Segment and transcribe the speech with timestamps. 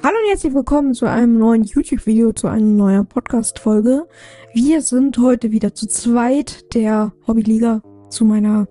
[0.00, 4.08] Hallo und herzlich willkommen zu einem neuen YouTube-Video, zu einer neuen Podcast-Folge.
[4.54, 8.68] Wir sind heute wieder zu zweit der Hobbyliga zu meiner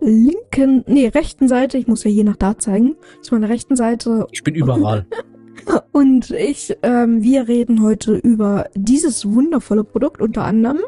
[0.00, 1.76] linken, nee, rechten Seite.
[1.76, 2.96] Ich muss ja je nach da zeigen.
[3.20, 4.26] Zu meiner rechten Seite.
[4.32, 5.06] Ich bin überall.
[5.92, 10.78] Und ich, ähm, wir reden heute über dieses wundervolle Produkt, unter anderem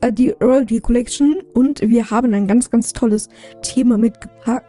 [0.00, 1.36] äh, die Royalty Collection.
[1.52, 3.28] Und wir haben ein ganz, ganz tolles
[3.60, 4.62] Thema mitgebracht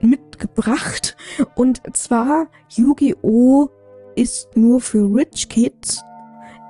[0.00, 1.16] mitgebracht.
[1.54, 3.68] Und zwar Yu-Gi-Oh!
[4.16, 6.02] Ist nur für Rich Kids.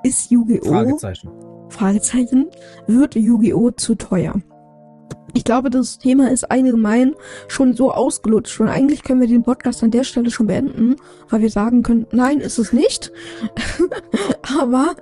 [0.02, 0.68] Ist Yu-Gi-Oh!
[0.68, 1.30] Fragezeichen.
[1.68, 2.48] Fragezeichen.
[2.86, 3.70] Wird Yu-Gi-Oh!
[3.72, 4.34] zu teuer?
[5.34, 7.14] Ich glaube, das Thema ist allgemein
[7.48, 8.60] schon so ausgelutscht.
[8.60, 10.96] Und eigentlich können wir den Podcast an der Stelle schon beenden,
[11.28, 13.12] weil wir sagen können, nein, ist es nicht.
[14.60, 14.96] Aber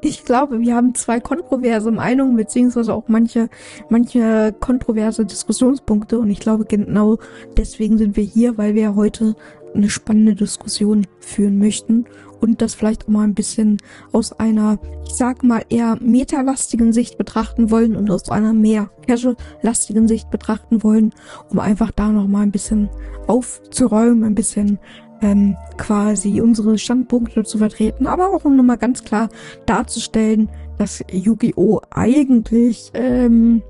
[0.00, 3.48] ich glaube, wir haben zwei kontroverse Meinungen, beziehungsweise auch manche,
[3.88, 6.18] manche kontroverse Diskussionspunkte.
[6.18, 7.18] Und ich glaube, genau
[7.56, 9.34] deswegen sind wir hier, weil wir heute
[9.74, 12.06] eine spannende Diskussion führen möchten
[12.40, 13.78] und das vielleicht auch mal ein bisschen
[14.12, 20.08] aus einer, ich sag mal, eher metalastigen Sicht betrachten wollen und aus einer mehr casual-lastigen
[20.08, 21.14] Sicht betrachten wollen,
[21.50, 22.90] um einfach da noch mal ein bisschen
[23.26, 24.78] aufzuräumen, ein bisschen
[25.22, 29.28] ähm, quasi unsere Standpunkte zu vertreten, aber auch um nochmal ganz klar
[29.66, 31.80] darzustellen, dass Yu-Gi-Oh!
[31.90, 33.62] eigentlich, ähm,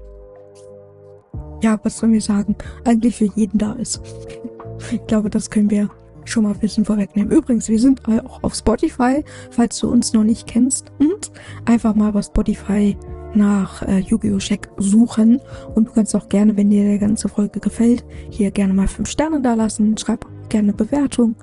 [1.62, 4.00] ja, was sollen wir sagen, eigentlich für jeden da ist.
[4.90, 5.88] Ich glaube, das können wir
[6.24, 7.32] schon mal ein bisschen vorwegnehmen.
[7.32, 10.92] Übrigens, wir sind auch auf Spotify, falls du uns noch nicht kennst.
[10.98, 11.32] Und
[11.64, 12.96] einfach mal bei Spotify
[13.34, 14.38] nach äh, Yu-Gi-Oh!
[14.38, 15.40] Check suchen.
[15.74, 19.08] Und du kannst auch gerne, wenn dir der ganze Folge gefällt, hier gerne mal fünf
[19.08, 19.96] Sterne da lassen.
[19.96, 21.36] Schreib gerne Bewertung.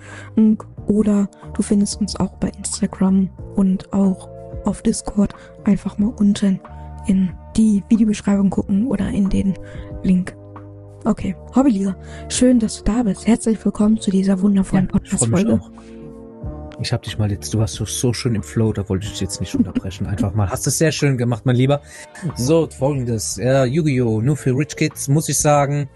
[0.87, 4.29] Oder du findest uns auch bei Instagram und auch
[4.65, 5.33] auf Discord.
[5.63, 6.59] Einfach mal unten
[7.07, 9.55] in die Videobeschreibung gucken oder in den
[10.03, 10.35] Link
[11.05, 11.95] Okay, Hobbyliga.
[12.27, 13.25] Schön, dass du da bist.
[13.25, 15.61] Herzlich willkommen zu dieser wundervollen ja, Podcast-Folge.
[16.81, 19.11] Ich habe dich mal jetzt, du warst so, so schön im Flow, da wollte ich
[19.11, 20.07] dich jetzt nicht unterbrechen.
[20.07, 20.49] Einfach mal.
[20.49, 21.81] Hast du sehr schön gemacht, mein Lieber.
[22.35, 23.37] So, folgendes.
[23.37, 24.21] Ja, Yu-Gi-Oh!
[24.21, 25.89] Nur für Rich Kids, muss ich sagen.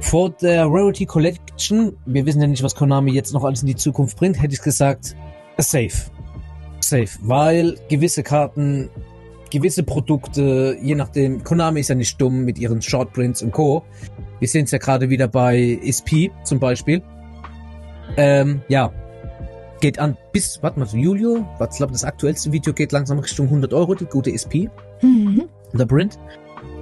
[0.00, 3.76] Vor der Rarity Collection, wir wissen ja nicht, was Konami jetzt noch alles in die
[3.76, 5.16] Zukunft bringt, hätte ich gesagt,
[5.56, 6.10] safe.
[6.80, 7.08] Safe.
[7.22, 8.90] Weil gewisse Karten
[9.50, 13.84] gewisse Produkte, je nachdem, Konami ist ja nicht dumm mit ihren Shortprints und Co.
[14.38, 17.02] Wir sehen es ja gerade wieder bei SP zum Beispiel.
[18.16, 18.92] Ähm, ja,
[19.80, 23.46] geht an bis, warte mal, Julio, was ich glaube, das aktuellste Video geht langsam Richtung
[23.46, 24.68] 100 Euro, die gute SP.
[25.02, 25.44] Mhm.
[25.72, 26.18] Der Print.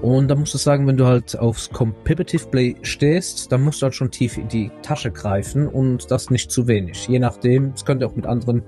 [0.03, 3.85] Und da musst du sagen, wenn du halt aufs Competitive Play stehst, dann musst du
[3.85, 7.09] halt schon tief in die Tasche greifen und das nicht zu wenig.
[7.09, 8.63] Je nachdem, es könnte auch mit anderen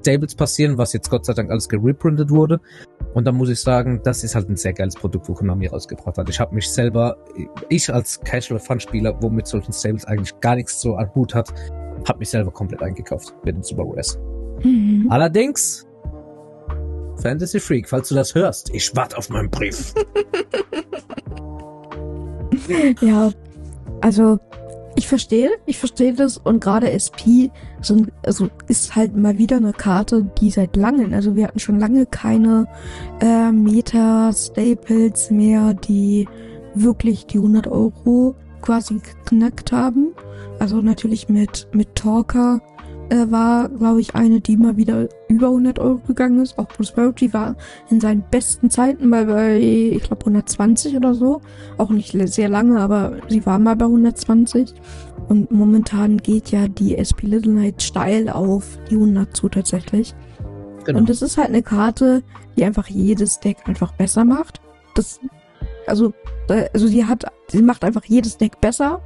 [0.00, 2.60] Stables passieren, was jetzt Gott sei Dank alles gereprintet wurde.
[3.14, 6.16] Und da muss ich sagen, das ist halt ein sehr geiles Produkt, wo Konami rausgebracht
[6.16, 6.28] hat.
[6.28, 7.16] Ich habe mich selber,
[7.68, 11.52] ich als Casual-Fun-Spieler, wo mit solchen Stables eigentlich gar nichts so an Hut hat,
[12.08, 14.18] habe mich selber komplett eingekauft mit dem Super Rares.
[14.62, 15.06] Mhm.
[15.10, 15.86] Allerdings,
[17.16, 19.92] Fantasy Freak, falls du das hörst, ich warte auf meinen Brief.
[23.00, 23.30] ja,
[24.00, 24.38] also
[25.00, 27.48] ich verstehe, ich verstehe das und gerade SP
[27.80, 31.80] sind, also ist halt mal wieder eine Karte, die seit langem, also wir hatten schon
[31.80, 32.66] lange keine
[33.22, 36.28] äh, Meta-Staples mehr, die
[36.74, 40.08] wirklich die 100 Euro quasi geknackt haben.
[40.58, 42.60] Also natürlich mit, mit Talker
[43.10, 46.58] äh, war, glaube ich, eine, die mal wieder über 100 Euro gegangen ist.
[46.58, 47.56] Auch Prosperity war
[47.90, 51.40] in seinen besten Zeiten mal bei, ich glaube, 120 oder so.
[51.76, 54.74] Auch nicht sehr lange, aber sie war mal bei 120.
[55.28, 60.14] Und momentan geht ja die SP Little Knight steil auf die 100 zu tatsächlich.
[60.84, 60.98] Genau.
[60.98, 62.22] Und das ist halt eine Karte,
[62.56, 64.60] die einfach jedes Deck einfach besser macht.
[64.94, 65.20] Das,
[65.86, 66.12] also,
[66.48, 69.02] also sie hat, sie macht einfach jedes Deck besser.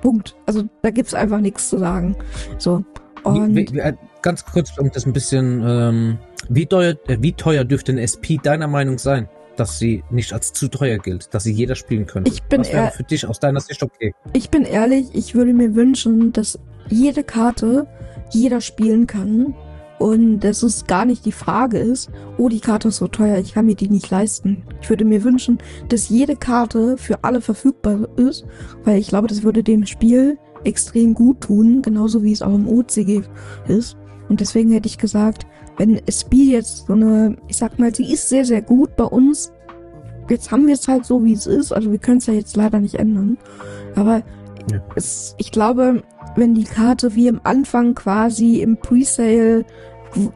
[0.00, 0.36] Punkt.
[0.46, 2.16] Also da gibt's einfach nichts zu sagen.
[2.58, 2.84] So.
[3.28, 6.18] Und wie, wie, äh, ganz kurz, um das ein bisschen, ähm,
[6.48, 10.52] wie, teuer, äh, wie teuer dürfte ein SP deiner Meinung sein, dass sie nicht als
[10.52, 12.30] zu teuer gilt, dass sie jeder spielen könnte?
[12.30, 14.14] Ich bin wäre für dich aus deiner Sicht okay?
[14.32, 16.58] Ich bin ehrlich, ich würde mir wünschen, dass
[16.88, 17.86] jede Karte
[18.30, 19.54] jeder spielen kann
[19.98, 23.54] und dass es gar nicht die Frage ist, oh, die Karte ist so teuer, ich
[23.54, 24.62] kann mir die nicht leisten.
[24.80, 25.58] Ich würde mir wünschen,
[25.88, 28.44] dass jede Karte für alle verfügbar ist,
[28.84, 32.68] weil ich glaube, das würde dem Spiel extrem gut tun, genauso wie es auch im
[32.68, 33.22] OCG
[33.66, 33.96] ist.
[34.28, 35.46] Und deswegen hätte ich gesagt,
[35.78, 39.52] wenn SB jetzt so eine, ich sag mal, sie ist sehr, sehr gut bei uns.
[40.28, 41.72] Jetzt haben wir es halt so, wie es ist.
[41.72, 43.38] Also wir können es ja jetzt leider nicht ändern.
[43.94, 44.22] Aber
[44.70, 44.80] ja.
[44.94, 46.02] es, ich glaube,
[46.36, 49.64] wenn die Karte wie am Anfang quasi im Presale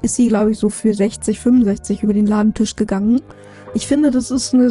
[0.03, 3.21] ist sie, glaube ich, so für 60, 65 über den Ladentisch gegangen.
[3.75, 4.71] Ich finde, das ist eine,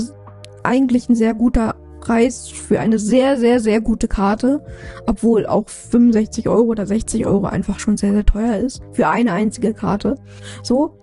[0.63, 4.65] eigentlich ein sehr guter Preis für eine sehr, sehr, sehr gute Karte,
[5.07, 9.31] obwohl auch 65 Euro oder 60 Euro einfach schon sehr, sehr teuer ist für eine
[9.31, 10.15] einzige Karte.
[10.63, 10.97] So,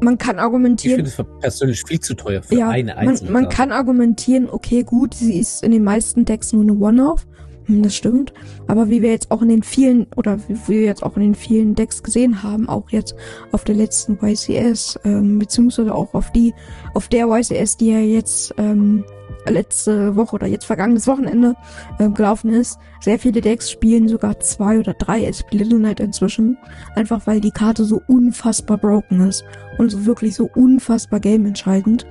[0.00, 1.04] man kann Ich argumentieren.
[1.06, 3.56] finde es persönlich viel zu teuer für ja, eine man, einzelne man Karte.
[3.56, 7.26] kann argumentieren, okay, gut, sie ist in den meisten Decks nur eine One-Off.
[7.66, 8.34] Hm, Das stimmt.
[8.66, 11.34] Aber wie wir jetzt auch in den vielen, oder wie wir jetzt auch in den
[11.34, 13.14] vielen Decks gesehen haben, auch jetzt
[13.52, 16.52] auf der letzten YCS, ähm, beziehungsweise auch auf die,
[16.92, 19.04] auf der YCS, die ja jetzt ähm,
[19.46, 21.56] letzte Woche oder jetzt vergangenes Wochenende
[21.98, 26.58] ähm, gelaufen ist, sehr viele Decks spielen sogar zwei oder drei Little Knight inzwischen.
[26.94, 29.44] Einfach weil die Karte so unfassbar broken ist
[29.78, 32.06] und so wirklich so unfassbar gameentscheidend.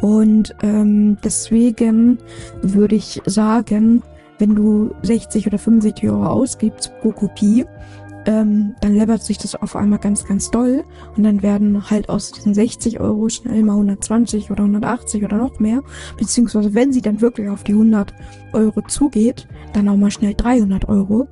[0.00, 2.18] Und ähm, deswegen
[2.62, 4.02] würde ich sagen,
[4.38, 7.66] wenn du 60 oder 65 Euro ausgibst pro Kopie,
[8.28, 10.84] ähm, dann läppert sich das auf einmal ganz, ganz doll.
[11.16, 15.58] Und dann werden halt aus diesen 60 Euro schnell mal 120 oder 180 oder noch
[15.60, 15.80] mehr.
[16.18, 18.12] Beziehungsweise wenn sie dann wirklich auf die 100
[18.52, 21.26] Euro zugeht, dann auch mal schnell 300 Euro.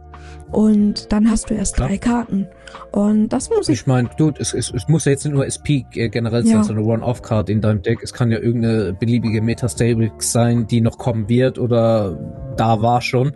[0.50, 1.88] Und dann hast du erst Klar.
[1.88, 2.46] drei Karten.
[2.92, 5.44] Und das muss ich Ich meine, dude, es, es, es muss ja jetzt nicht nur
[5.44, 6.64] SP äh, generell sein, Ja.
[6.64, 7.98] so eine One-Off-Card in deinem Deck.
[8.02, 12.18] Es kann ja irgendeine beliebige Metastable sein, die noch kommen wird oder
[12.56, 13.32] da war schon.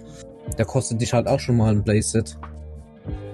[0.57, 2.39] Da kostet dich halt auch schon mal ein Playset.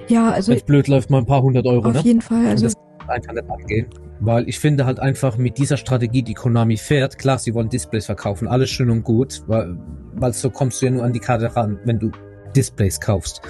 [0.08, 2.00] Ja, also Wenn blöd läuft, mal ein paar hundert Euro, auf ne?
[2.00, 2.46] jeden Fall.
[2.46, 2.74] Also das
[3.08, 3.86] einfach nicht angehen.
[4.20, 8.06] Weil ich finde halt einfach mit dieser Strategie, die Konami fährt, klar, sie wollen Displays
[8.06, 9.76] verkaufen, alles schön und gut, weil,
[10.14, 12.10] weil so kommst du ja nur an die Karte ran, wenn du
[12.54, 13.42] Displays kaufst.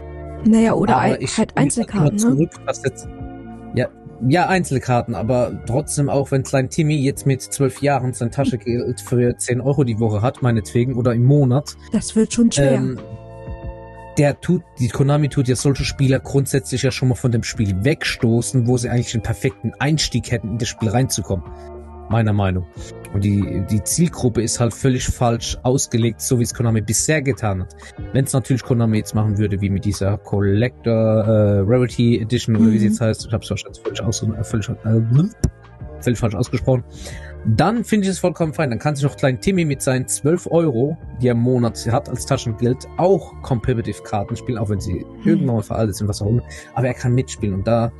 [0.44, 2.48] naja, oder ein, ich halt Einzelkarten, ne?
[2.66, 3.08] jetzt,
[3.74, 3.88] ja,
[4.26, 9.36] ja, Einzelkarten, aber trotzdem auch, wenn Klein Timmy jetzt mit zwölf Jahren sein Taschengeld für
[9.36, 12.72] 10 Euro die Woche hat, meinetwegen, oder im Monat, Das wird schon schwer.
[12.72, 12.98] ähm,
[14.18, 17.84] der tut, die Konami tut ja solche Spieler grundsätzlich ja schon mal von dem Spiel
[17.84, 21.44] wegstoßen, wo sie eigentlich einen perfekten Einstieg hätten, in das Spiel reinzukommen.
[22.08, 22.66] Meiner Meinung.
[23.14, 27.62] Und die, die Zielgruppe ist halt völlig falsch ausgelegt, so wie es Konami bisher getan
[27.62, 27.74] hat.
[28.12, 32.66] Wenn es natürlich Konami jetzt machen würde, wie mit dieser Collector äh, Rarity Edition oder
[32.66, 32.92] wie sie Mhm.
[32.92, 35.00] jetzt heißt, ich habe es wahrscheinlich völlig, aus, äh, völlig, äh,
[36.00, 36.84] völlig falsch ausgesprochen,
[37.48, 38.70] dann finde ich es vollkommen fein.
[38.70, 42.08] Dann kann sich auch Klein Timmy mit seinen 12 Euro, die er im Monat hat
[42.08, 46.26] als Taschengeld, auch Competitive Karten spielen, auch wenn sie irgendwann mal veraltet sind, was auch
[46.28, 46.42] immer.
[46.74, 47.92] Aber er kann mitspielen und da,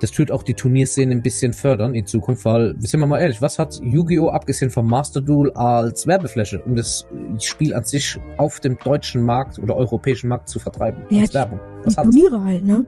[0.00, 3.40] das tut auch die Turnierszene ein bisschen fördern in Zukunft, weil, sind wir mal ehrlich,
[3.42, 4.28] was hat Yu-Gi-Oh!
[4.28, 7.06] abgesehen vom Master Duel als Werbefläche, um das
[7.40, 11.02] Spiel an sich auf dem deutschen Markt oder europäischen Markt zu vertreiben?
[11.10, 11.60] Ja, als die- Werbung.
[11.82, 12.02] Die Was es?
[12.02, 12.86] Turniere halt, ne?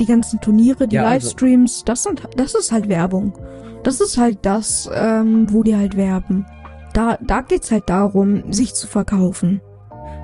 [0.00, 3.32] Die ganzen Turniere, die Ja, also- Livestreams, das sind, das ist halt Werbung.
[3.84, 6.46] Das ist halt das, ähm, wo die halt werben.
[6.94, 9.60] Da, da geht's halt darum, sich zu verkaufen.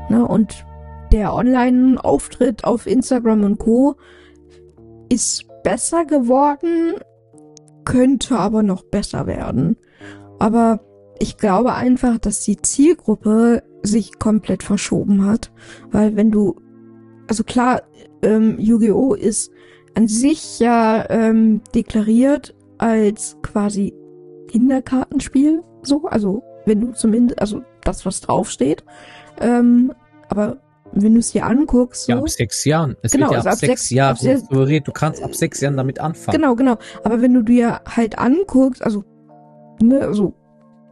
[0.09, 0.27] Ne?
[0.27, 0.65] Und
[1.13, 3.97] der Online-Auftritt auf Instagram und Co.
[5.11, 6.95] ist besser geworden,
[7.85, 9.77] könnte aber noch besser werden.
[10.39, 10.81] Aber
[11.19, 15.53] ich glaube einfach, dass die Zielgruppe sich komplett verschoben hat.
[15.91, 16.57] Weil wenn du,
[17.29, 17.83] also klar,
[18.23, 19.15] ähm, Yu-Gi-Oh!
[19.15, 19.51] ist
[19.95, 23.93] an sich ja ähm, deklariert als quasi
[24.49, 28.85] Kinderkartenspiel, so, also wenn du zumindest, also das, was draufsteht.
[29.41, 29.93] Ähm,
[30.29, 30.59] aber
[30.93, 32.97] wenn du es dir anguckst, so, Ja, ab sechs Jahren.
[33.03, 35.61] Es Genau, wird ja also ab, ab sechs sechs- Jahren suggeriert, du kannst ab sechs
[35.61, 36.37] Jahren damit anfangen.
[36.41, 36.79] Genau, genau.
[37.05, 39.05] Aber wenn du dir halt anguckst, also,
[39.83, 40.35] ne, also,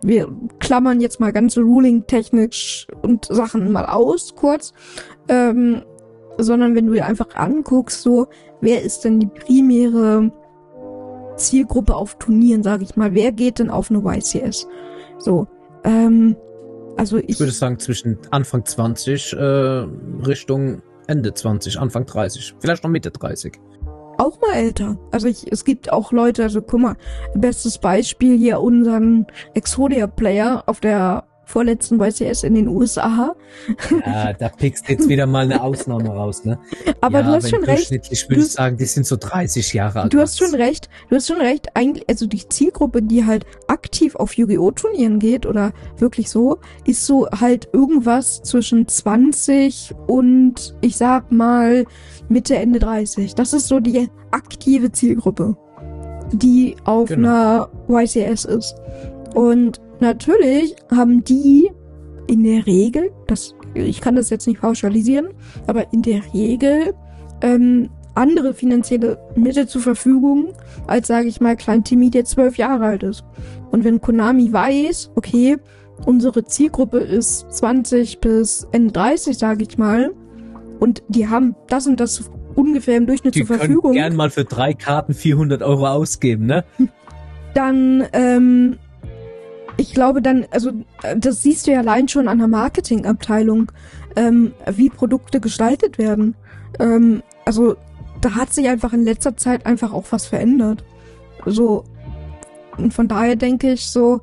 [0.03, 0.29] wir
[0.61, 4.73] klammern jetzt mal ganze Ruling-technisch und Sachen mal aus, kurz,
[5.29, 5.83] ähm,
[6.39, 8.29] sondern wenn du dir einfach anguckst, so,
[8.61, 10.31] wer ist denn die primäre
[11.39, 14.67] Zielgruppe auf Turnieren, sage ich mal, wer geht denn auf eine YCS?
[15.19, 15.47] So,
[15.85, 16.37] ähm,
[16.97, 22.85] also ich, Ich würde sagen, zwischen Anfang 20 äh, Richtung Ende 20, Anfang 30, vielleicht
[22.85, 23.59] noch Mitte 30.
[24.19, 24.99] auch mal älter.
[25.13, 26.97] Also ich, es gibt auch Leute, also guck mal,
[27.35, 33.35] bestes Beispiel hier unseren Exodia-Player auf der vorletzten YCS in den USA.
[34.05, 36.59] Ja, da pickst du jetzt wieder mal eine Ausnahme raus, ne?
[37.01, 37.79] Aber ja, du hast schon recht.
[37.79, 40.13] durchschnittlich würde ich sagen, die sind so 30 Jahre alt.
[40.13, 40.91] Du hast schon recht.
[41.09, 41.69] Du hast schon recht.
[41.75, 44.73] Eigentlich, also die Zielgruppe, die halt aktiv auf Yu-Gi-Oh!
[44.73, 51.87] Turnieren geht oder wirklich so, ist so halt irgendwas zwischen 20 und ich sag mal
[52.29, 53.35] Mitte, Ende 30.
[53.35, 55.57] Das ist so die aktive Zielgruppe,
[56.33, 57.29] die auf Genau.
[57.29, 58.75] einer YCS ist.
[59.35, 61.71] Und natürlich haben die
[62.29, 65.29] in der Regel, das, ich kann das jetzt nicht pauschalisieren,
[65.67, 66.95] aber in der Regel
[67.41, 70.49] ähm, andere finanzielle Mittel zur Verfügung,
[70.87, 73.25] als sage ich mal Klein Timmy, der zwölf Jahre alt ist.
[73.71, 75.57] Und wenn Konami weiß, okay,
[76.05, 80.13] unsere Zielgruppe ist 20 bis Ende 30, sage ich mal,
[80.81, 84.45] und die haben das und das ungefähr im Durchschnitt Die zur Verfügung, gern mal für
[84.45, 86.65] drei Karten 400 Euro ausgeben, ne?
[87.55, 88.79] dann ähm,
[89.79, 90.71] ich glaube dann, also
[91.03, 93.73] äh, das siehst du ja allein schon an der Marketingabteilung,
[94.17, 96.35] ähm, wie Produkte gestaltet werden.
[96.79, 97.77] Ähm, also
[98.21, 100.85] da hat sich einfach in letzter Zeit einfach auch was verändert.
[101.47, 101.85] So
[102.77, 104.21] und von daher denke ich so.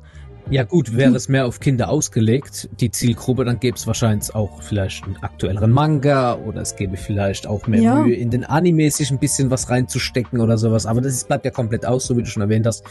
[0.48, 4.62] Ja gut, wäre es mehr auf Kinder ausgelegt, die Zielgruppe, dann gäbe es wahrscheinlich auch
[4.62, 7.94] vielleicht einen aktuelleren Manga oder es gäbe vielleicht auch mehr ja.
[7.96, 10.86] Mühe in den Animes sich ein bisschen was reinzustecken oder sowas.
[10.86, 12.84] Aber das ist, bleibt ja komplett aus, so wie du schon erwähnt hast.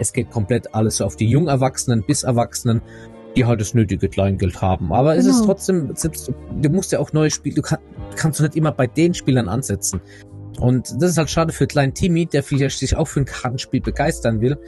[0.00, 2.80] Es geht komplett alles auf die Jungerwachsenen bis Erwachsenen,
[3.36, 4.92] die halt das nötige Kleingeld haben.
[4.92, 5.20] Aber genau.
[5.20, 5.46] es ist genau.
[5.52, 7.78] trotzdem, selbst, du musst ja auch neue Spiele, du kann,
[8.16, 10.00] kannst du nicht immer bei den Spielern ansetzen.
[10.58, 13.80] Und das ist halt schade für kleinen Timmy, der vielleicht sich auch für ein Kartenspiel
[13.80, 14.58] begeistern will.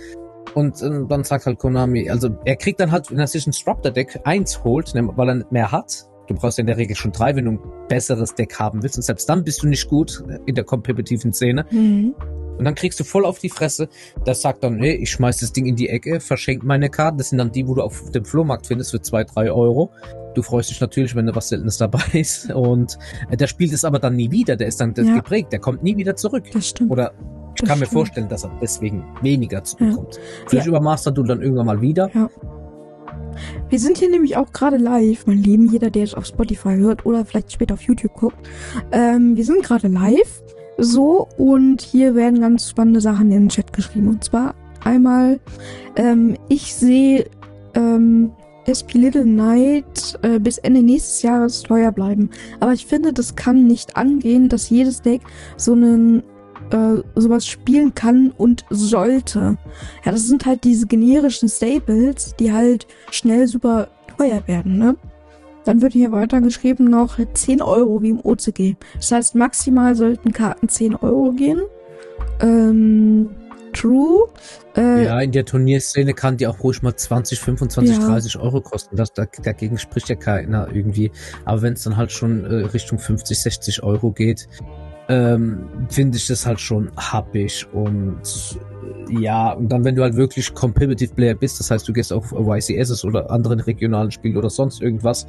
[0.55, 3.53] Und äh, dann sagt halt Konami, also er kriegt dann halt, wenn er sich ein
[3.53, 6.07] Disruptor Deck 1 holt, ne, weil er nicht mehr hat.
[6.29, 8.97] Du brauchst ja in der Regel schon drei, wenn du ein besseres Deck haben willst.
[8.97, 11.67] Und selbst dann bist du nicht gut in der kompetitiven Szene.
[11.71, 12.15] Mhm.
[12.59, 13.89] Und dann kriegst du voll auf die Fresse.
[14.25, 17.19] Das sagt dann, nee, ich schmeiß das Ding in die Ecke, verschenk meine Karten.
[17.19, 19.91] Das sind dann die, wo du auf dem Flohmarkt findest für zwei, drei Euro.
[20.35, 22.51] Du freust dich natürlich, wenn da was Seltenes dabei ist.
[22.51, 22.99] Und
[23.31, 24.57] äh, der spielt es aber dann nie wieder.
[24.57, 25.15] Der ist dann ja.
[25.15, 25.53] geprägt.
[25.53, 26.45] Der kommt nie wieder zurück.
[26.53, 26.91] Das stimmt.
[26.91, 27.13] Oder
[27.55, 27.81] ich das kann stimmt.
[27.81, 30.17] mir vorstellen, dass er deswegen weniger zurückkommt.
[30.17, 30.23] Ja.
[30.47, 30.71] Vielleicht ja.
[30.71, 32.11] übermastert du dann irgendwann mal wieder.
[32.15, 32.29] Ja.
[33.69, 37.07] Wir sind hier nämlich auch gerade live, mein Lieben, jeder, der es auf Spotify hört
[37.07, 38.37] oder vielleicht später auf YouTube guckt.
[38.91, 40.42] Ähm, wir sind gerade live
[40.79, 44.09] so, und hier werden ganz spannende Sachen in den Chat geschrieben.
[44.09, 45.41] Und zwar einmal,
[45.97, 47.27] ähm, ich sehe
[47.75, 48.33] ähm,
[48.67, 52.31] SP Little Night äh, bis Ende nächstes Jahres teuer bleiben.
[52.61, 55.23] Aber ich finde, das kann nicht angehen, dass jedes Deck
[55.57, 56.23] so einen
[56.71, 59.59] äh, sowas spielen kann und sollte.
[60.05, 64.97] Ja, das sind halt diese generischen Staples, die halt schnell super teuer werden, ne?
[65.65, 68.77] Dann wird hier weitergeschrieben noch 10 Euro wie im OCG.
[68.97, 71.63] Das heißt, maximal sollten Karten 10 Euro gehen.
[72.41, 73.31] Ähm,
[73.73, 74.29] true.
[74.77, 78.07] Äh, ja, in der Turnierszene kann die auch ruhig mal 20, 25, ja.
[78.07, 78.97] 30 Euro kosten.
[78.97, 81.11] Das, da, dagegen spricht ja keiner irgendwie.
[81.45, 84.49] Aber wenn es dann halt schon äh, Richtung 50, 60 Euro geht,
[85.09, 88.21] ähm, finde ich das halt schon happig und
[89.09, 92.13] äh, ja, und dann wenn du halt wirklich Competitive Player bist, das heißt du gehst
[92.13, 95.27] auf YCSs oder anderen regionalen Spielen oder sonst irgendwas,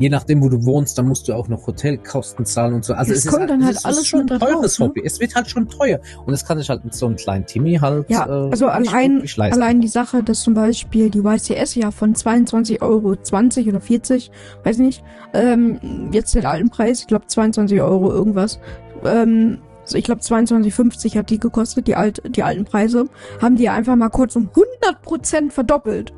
[0.00, 2.94] je nachdem, wo du wohnst, dann musst du auch noch Hotelkosten zahlen und so.
[2.94, 5.00] Also es, es kommt ist, dann halt es alles schon ein teures drauf, Hobby.
[5.00, 5.06] Ne?
[5.06, 6.00] Es wird halt schon teuer.
[6.24, 8.08] Und das kann sich halt mit so einem kleinen Timmy halt.
[8.08, 12.82] Ja, äh, also allein, allein die Sache, dass zum Beispiel die YCS ja von 22
[12.82, 14.30] Euro 20 oder 40,
[14.64, 15.78] weiß nicht, ähm,
[16.12, 18.58] jetzt den alten Preis, ich glaube 22 Euro irgendwas,
[19.04, 19.58] ähm,
[19.92, 23.06] ich glaube 22,50 hat die gekostet, die, alt, die alten Preise,
[23.40, 24.50] haben die einfach mal kurz um
[24.82, 26.12] 100% verdoppelt.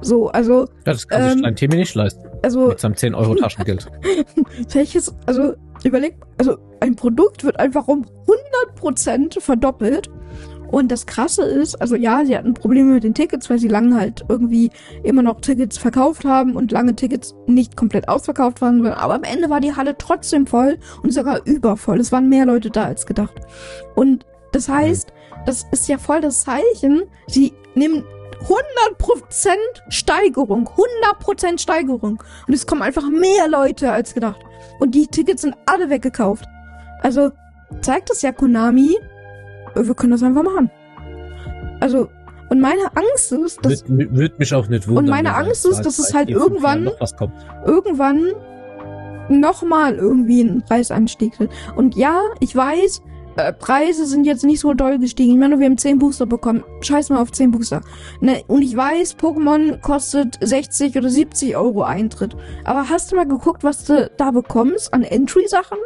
[0.00, 0.60] So, also.
[0.60, 2.24] Ja, das kann ähm, sich ein Timmy nicht leisten.
[2.42, 2.68] Also.
[2.68, 3.86] Mit seinem 10 Euro Taschengeld.
[4.72, 5.54] welches, also,
[5.84, 8.06] überleg, also, ein Produkt wird einfach um
[8.76, 10.08] 100% verdoppelt.
[10.70, 13.98] Und das Krasse ist, also ja, sie hatten Probleme mit den Tickets, weil sie lange
[13.98, 14.70] halt irgendwie
[15.02, 18.86] immer noch Tickets verkauft haben und lange Tickets nicht komplett ausverkauft waren.
[18.86, 22.00] Aber am Ende war die Halle trotzdem voll und sogar übervoll.
[22.00, 23.34] Es waren mehr Leute da als gedacht.
[23.94, 25.12] Und das heißt,
[25.46, 27.04] das ist ja voll das Zeichen.
[27.26, 28.04] Sie nehmen
[28.42, 29.54] 100%
[29.88, 30.68] Steigerung.
[31.20, 32.22] 100% Steigerung.
[32.46, 34.40] Und es kommen einfach mehr Leute als gedacht.
[34.78, 36.44] Und die Tickets sind alle weggekauft.
[37.00, 37.30] Also
[37.80, 38.96] zeigt das ja Konami.
[39.74, 40.70] Wir können das einfach machen.
[41.80, 42.08] Also,
[42.50, 43.88] und meine Angst ist, dass.
[43.88, 45.04] Würde würd mich auch nicht wundern.
[45.04, 46.90] Und meine Angst ist, dass es halt irgendwann.
[47.66, 48.32] Irgendwann
[49.28, 51.50] nochmal irgendwie ein Preisanstieg wird.
[51.76, 53.02] Und ja, ich weiß,
[53.38, 55.32] äh, Preise sind jetzt nicht so doll gestiegen.
[55.32, 56.64] Ich meine, wir haben 10 Booster bekommen.
[56.80, 57.82] Scheiß mal auf 10 Booster.
[58.20, 58.42] Ne?
[58.46, 62.36] Und ich weiß, Pokémon kostet 60 oder 70 Euro Eintritt.
[62.64, 65.78] Aber hast du mal geguckt, was du da bekommst an Entry-Sachen?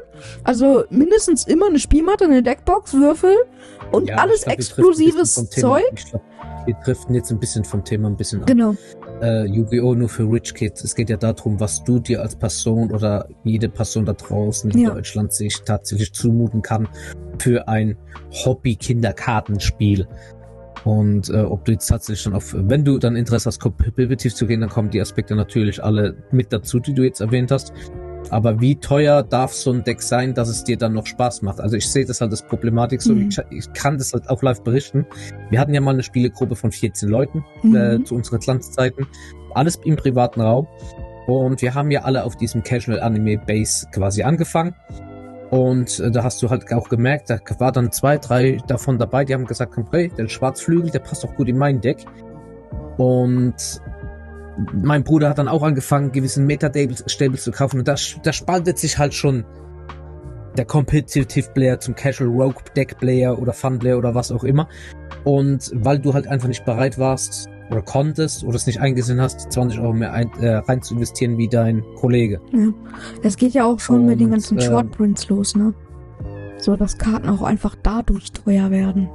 [0.44, 3.34] Also mindestens immer eine Spielmatte, eine Deckbox, Würfel
[3.90, 5.82] und ja, alles glaub, exklusives Zeug.
[5.94, 6.22] Ich glaub,
[6.66, 8.46] wir driften jetzt ein bisschen vom Thema ein bisschen ab.
[8.46, 8.74] Genau
[9.22, 9.94] äh, Yu-Gi-Oh!
[9.94, 10.84] nur für Rich Kids.
[10.84, 14.78] Es geht ja darum, was du dir als Person oder jede Person da draußen in
[14.78, 14.90] ja.
[14.90, 16.88] Deutschland sich tatsächlich zumuten kann
[17.38, 17.96] für ein
[18.44, 20.06] Hobby-Kinderkartenspiel.
[20.84, 24.46] Und äh, ob du jetzt tatsächlich dann auf, wenn du dann Interesse hast, kompetitiv zu
[24.46, 27.72] gehen, dann kommen die Aspekte natürlich alle mit dazu, die du jetzt erwähnt hast.
[28.32, 31.60] Aber wie teuer darf so ein Deck sein, dass es dir dann noch Spaß macht?
[31.60, 33.14] Also ich sehe das halt als Problematik so.
[33.14, 33.28] Mhm.
[33.28, 35.04] Ich, ich, kann das halt auch live berichten.
[35.50, 37.76] Wir hatten ja mal eine Spielegruppe von 14 Leuten mhm.
[37.76, 39.06] äh, zu unseren Glanzzeiten.
[39.52, 40.66] Alles im privaten Raum.
[41.26, 44.74] Und wir haben ja alle auf diesem Casual Anime Base quasi angefangen.
[45.50, 49.26] Und äh, da hast du halt auch gemerkt, da war dann zwei, drei davon dabei,
[49.26, 51.98] die haben gesagt, hey, der Schwarzflügel, der passt doch gut in mein Deck.
[52.96, 53.82] Und
[54.72, 58.98] mein Bruder hat dann auch angefangen, gewissen Meta-Stables zu kaufen und da, da spaltet sich
[58.98, 59.44] halt schon
[60.56, 64.68] der Competitive Player zum Casual Rogue Deck Player oder Fun Player oder was auch immer.
[65.24, 69.50] Und weil du halt einfach nicht bereit warst, oder konntest oder es nicht eingesehen hast,
[69.50, 72.40] 20 Euro mehr ein, äh, rein zu investieren wie dein Kollege.
[72.52, 72.68] Ja.
[73.22, 75.74] Das geht ja auch schon mit den Und, ganzen ähm, Shortprints los, ne?
[76.58, 79.08] So, dass Karten auch einfach dadurch teuer werden.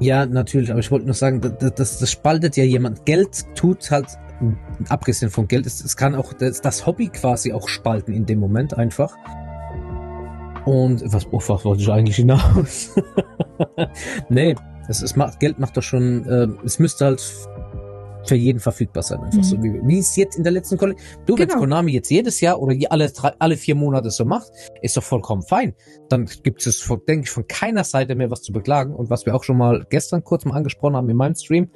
[0.00, 3.04] Ja, natürlich, aber ich wollte nur sagen, das, das, das spaltet ja jemand.
[3.04, 4.06] Geld tut halt,
[4.88, 8.38] abgesehen von Geld, es, es kann auch das, das Hobby quasi auch spalten in dem
[8.38, 9.16] Moment einfach.
[10.64, 12.94] Und was, oh, was wollte ich eigentlich hinaus?
[14.28, 14.54] nee,
[14.88, 17.20] es, es macht, Geld macht doch schon, äh, es müsste halt
[18.28, 19.42] für jeden verfügbar sein, einfach Mhm.
[19.42, 21.24] so wie, wie es jetzt in der letzten Kollektion.
[21.26, 21.60] Du, wenn Genau.
[21.60, 24.50] Konami jetzt jedes Jahr oder alle, drei, alle vier Monate so macht,
[24.82, 25.74] ist doch vollkommen fein.
[26.08, 28.94] Dann gibt es, denke ich, von keiner Seite mehr was zu beklagen.
[28.94, 31.70] Und was wir auch schon mal gestern kurz mal angesprochen haben in meinem Stream,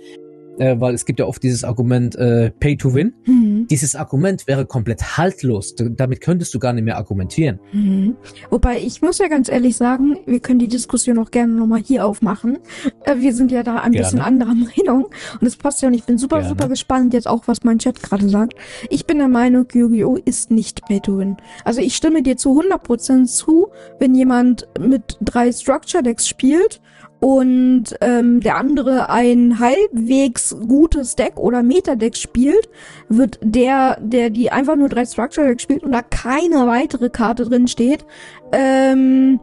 [0.59, 3.15] äh, weil es gibt ja oft dieses Argument äh, Pay to Win.
[3.27, 3.67] Mhm.
[3.69, 5.75] Dieses Argument wäre komplett haltlos.
[5.77, 7.59] Damit könntest du gar nicht mehr argumentieren.
[7.73, 8.17] Mhm.
[8.51, 12.07] Wobei, ich muss ja ganz ehrlich sagen, wir können die Diskussion auch gerne nochmal hier
[12.07, 12.59] aufmachen.
[13.05, 14.05] Äh, wir sind ja da ein Gerne.
[14.05, 15.07] bisschen anderer Meinung.
[15.41, 16.51] Und es passt ja und ich bin super, Gerne.
[16.51, 18.55] super gespannt jetzt auch, was mein Chat gerade sagt.
[18.91, 20.19] Ich bin der Meinung, Yu-Gi-Oh!
[20.25, 21.37] ist nicht Pay to Win.
[21.65, 23.69] Also ich stimme dir zu 100% zu,
[23.99, 26.81] wenn jemand mit drei Structure Decks spielt
[27.23, 32.69] und ähm, der andere ein halbwegs gutes Deck oder Meta-Deck spielt,
[33.09, 37.45] wird der, der die einfach nur drei Structure Decks spielt und da keine weitere Karte
[37.45, 38.05] drin steht,
[38.51, 39.39] ähm,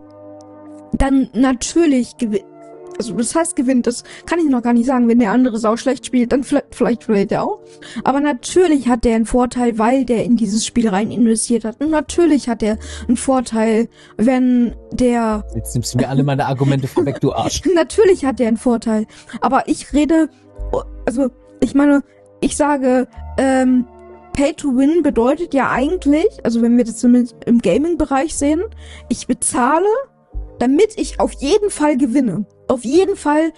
[0.92, 2.44] dann natürlich gewinnt.
[3.00, 5.08] Also das heißt gewinnt, das kann ich noch gar nicht sagen.
[5.08, 7.62] Wenn der andere sau schlecht spielt, dann vielleicht, vielleicht verliert er auch.
[8.04, 11.80] Aber natürlich hat der einen Vorteil, weil der in dieses Spiel rein investiert hat.
[11.80, 12.78] Und natürlich hat er
[13.08, 13.88] einen Vorteil,
[14.18, 17.62] wenn der Jetzt nimmst du mir alle meine Argumente vorweg, du Arsch.
[17.74, 19.08] Natürlich hat der einen Vorteil.
[19.40, 20.28] Aber ich rede,
[21.06, 21.30] also
[21.62, 22.04] ich meine,
[22.42, 23.86] ich sage, ähm,
[24.34, 28.64] Pay to Win bedeutet ja eigentlich, also wenn wir das zumindest im Gaming-Bereich sehen,
[29.08, 29.88] ich bezahle,
[30.60, 32.46] damit ich auf jeden Fall gewinne.
[32.68, 33.52] Auf jeden Fall.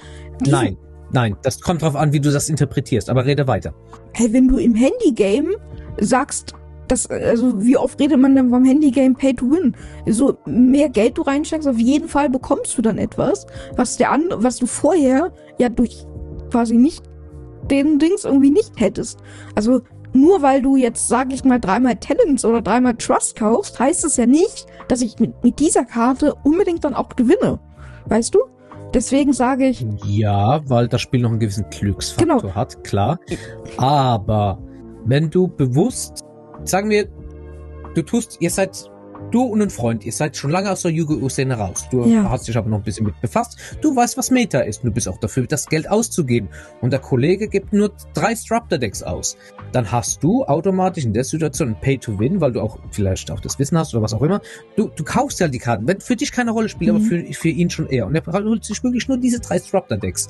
[0.47, 0.77] Nein,
[1.11, 3.09] nein, das kommt drauf an, wie du das interpretierst.
[3.09, 3.73] Aber rede weiter.
[4.13, 5.55] Hey, wenn du im Handy-Game
[5.99, 6.53] sagst,
[6.87, 9.75] das, also wie oft redet man denn vom Handy-Game Pay to Win?
[10.07, 14.43] So mehr Geld du reinsteckst, auf jeden Fall bekommst du dann etwas, was der andere,
[14.43, 16.05] was du vorher ja durch
[16.51, 17.03] quasi nicht
[17.69, 19.19] den Dings irgendwie nicht hättest.
[19.55, 19.81] Also
[20.13, 24.17] nur weil du jetzt, sag ich mal, dreimal Talents oder dreimal Trust kaufst, heißt es
[24.17, 27.59] ja nicht, dass ich mit, mit dieser Karte unbedingt dann auch gewinne.
[28.07, 28.39] Weißt du?
[28.93, 32.53] Deswegen sage ich, Ja, weil das Spiel noch einen gewissen Glücksfaktor Genau.
[32.55, 33.17] hat, klar.
[33.77, 34.59] Aber
[35.05, 36.19] wenn du bewusst,
[36.65, 37.07] sagen wir,
[37.95, 38.90] du tust, ihr seid,
[39.31, 41.85] du und ein Freund, ihr seid schon lange aus der Yu-Gi-Oh!-Szene raus.
[41.89, 42.29] Du Ja.
[42.29, 43.57] hast dich aber noch ein bisschen mit befasst.
[43.81, 44.83] Du weißt, was Meta ist.
[44.83, 46.49] Du bist auch dafür, das Geld auszugeben.
[46.81, 49.37] Und der Kollege gibt nur drei Straptor-Decks aus.
[49.71, 53.57] Dann hast du automatisch in der Situation ein Pay-to-Win, weil du auch vielleicht auch das
[53.59, 54.41] Wissen hast oder was auch immer.
[54.75, 55.87] Du, du kaufst ja die Karten.
[55.87, 56.97] Wenn für dich keine Rolle spielt, Mhm.
[56.97, 58.05] aber für, für ihn schon eher.
[58.07, 60.27] Und er holt sich wirklich nur diese drei Straptor-Decks.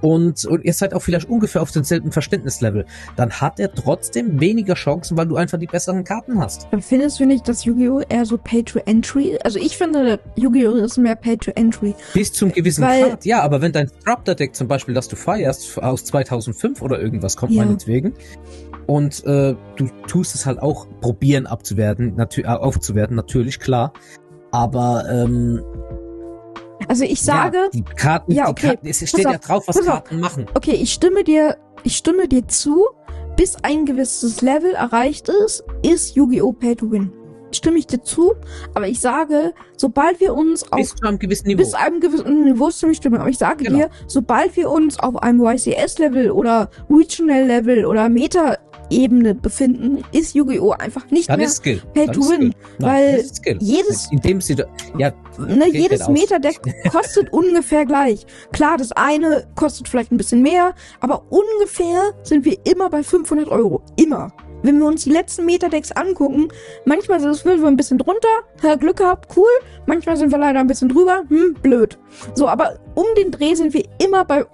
[0.00, 2.86] Und, und ihr seid auch vielleicht ungefähr auf demselben Verständnislevel.
[3.16, 6.68] Dann hat er trotzdem weniger Chancen, weil du einfach die besseren Karten hast.
[6.80, 8.02] findest du nicht, dass Yu-Gi-Oh!
[8.08, 9.38] eher so Pay to Entry?
[9.44, 10.72] Also ich finde, Yu-Gi-Oh!
[10.74, 11.94] ist mehr Pay to Entry.
[12.14, 13.24] Bis zum gewissen Weil- Grad.
[13.24, 17.52] Ja, aber wenn dein Straptor-Deck zum Beispiel, das du feierst, aus 2005 oder irgendwas kommt,
[17.52, 17.64] Ja.
[17.64, 18.14] meinetwegen,
[18.86, 23.92] und äh, du tust es halt auch probieren abzuwerten, natü äh, aufzuwerten, natürlich, klar.
[24.52, 25.60] Aber ähm,
[26.88, 29.64] Also ich sage, ja, die Karten, Ja, die okay, Karten, es steht ja auf, drauf,
[29.66, 29.86] was auf.
[29.86, 30.46] Karten machen.
[30.54, 32.86] okay, ich stimme dir, ich stimme dir zu,
[33.36, 36.52] bis ein gewisses Level erreicht ist, ist Yu-Gi-Oh!
[36.52, 37.12] Pay to Win.
[37.56, 38.34] Stimme ich dir zu,
[38.74, 41.58] aber ich sage, sobald wir uns auf Bis zu einem gewissen Niveau.
[41.58, 43.78] bis einem gewissen Niveau stimme ich stimme, aber ich sage Genau.
[43.78, 50.72] dir, sobald wir uns auf einem YCS-Level oder Regional-Level oder Meta-Ebene befinden, ist Yu-Gi-Oh!
[50.72, 51.82] einfach nicht dann mehr Skill.
[51.94, 53.24] Pay to win, weil
[53.60, 54.66] jedes In dem Sinne,
[54.98, 56.08] ja, ne, jedes aus.
[56.08, 56.60] Metadeck
[56.92, 58.26] kostet ungefähr gleich.
[58.52, 63.48] Klar, das eine kostet vielleicht ein bisschen mehr, aber ungefähr sind wir immer bei 500
[63.48, 63.82] Euro.
[63.96, 64.32] Immer.
[64.66, 66.48] Wenn wir uns die letzten Metadecks angucken,
[66.84, 69.46] manchmal sind wir ein bisschen drunter, Glück gehabt, cool.
[69.86, 71.98] Manchmal sind wir leider ein bisschen drüber, hm, blöd.
[72.34, 74.44] So, aber um den Dreh sind wir immer bei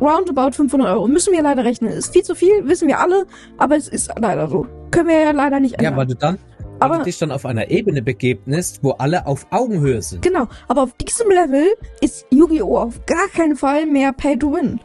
[0.00, 1.08] roundabout 500 Euro.
[1.08, 1.90] Müssen wir leider rechnen.
[1.92, 3.26] Ist viel zu viel, wissen wir alle,
[3.58, 4.66] aber es ist leider so.
[4.90, 5.92] Können wir ja leider nicht ändern.
[5.92, 9.26] ja, weil du dann, weil Aber- du dich dann auf einer Ebene begebnest, wo alle
[9.26, 10.22] auf Augenhöhe sind.
[10.22, 11.66] Genau, aber auf diesem Level
[12.00, 12.78] ist Yu-Gi-Oh!
[12.78, 14.80] auf gar keinen Fall mehr Pay to Win.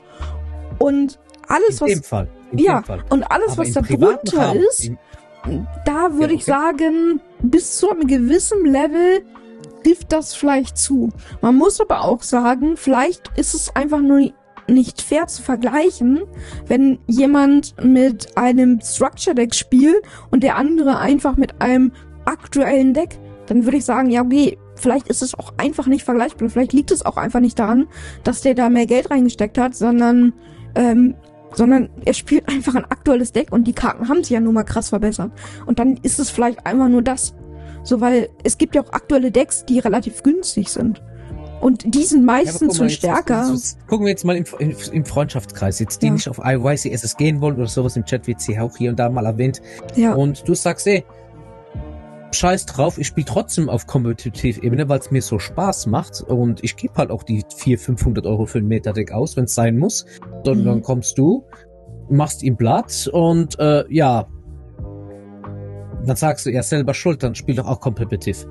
[0.80, 2.28] Und alles, In dem was, Fall.
[2.54, 4.92] Ja, und alles, Aber was da drunter Rahmen, ist,
[5.86, 6.52] da würde Ja, ich okay.
[6.52, 9.22] sagen, bis zu einem gewissen Level
[9.84, 11.10] trifft das vielleicht zu.
[11.42, 14.32] Man muss aber auch sagen, vielleicht ist es einfach nur
[14.68, 16.22] nicht fair zu vergleichen,
[16.68, 21.92] wenn jemand mit einem Structure Deck spielt und der andere einfach mit einem
[22.26, 26.50] aktuellen Deck, dann würde ich sagen, ja, okay, vielleicht ist es auch einfach nicht vergleichbar.
[26.50, 27.88] Vielleicht liegt es auch einfach nicht daran,
[28.24, 30.34] dass der da mehr Geld reingesteckt hat, sondern
[30.74, 31.16] Ähm,
[31.54, 34.64] sondern er spielt einfach ein aktuelles Deck und die Karten haben sich ja nun mal
[34.64, 35.32] krass verbessert.
[35.66, 37.34] Und dann ist es vielleicht einfach nur das.
[37.84, 41.02] So, weil es gibt ja auch aktuelle Decks, die relativ günstig sind.
[41.62, 43.42] Und die sind meistens schon stärker.
[43.42, 46.14] Jetzt, jetzt, gucken wir jetzt mal im, im, im Freundschaftskreis, jetzt die Ja.
[46.14, 49.10] nicht auf IYCSS gehen wollen oder sowas im Chat, wird sie auch hier und da
[49.10, 49.62] mal erwähnt.
[49.96, 51.04] Ja, Und du sagst, ey,
[52.36, 56.76] scheiß drauf, ich spiele trotzdem auf Kompetitiv-Ebene, weil es mir so Spaß macht und ich
[56.76, 60.06] gebe halt auch die 400, 500 Euro für ein Metadeck aus, wenn es sein muss.
[60.44, 60.66] Dann, Mhm.
[60.66, 61.46] dann kommst du,
[62.10, 64.28] machst ihm Blatt und äh, ja,
[66.06, 68.48] dann sagst du, ja selber schuld, dann spiel doch auch kompetitiv.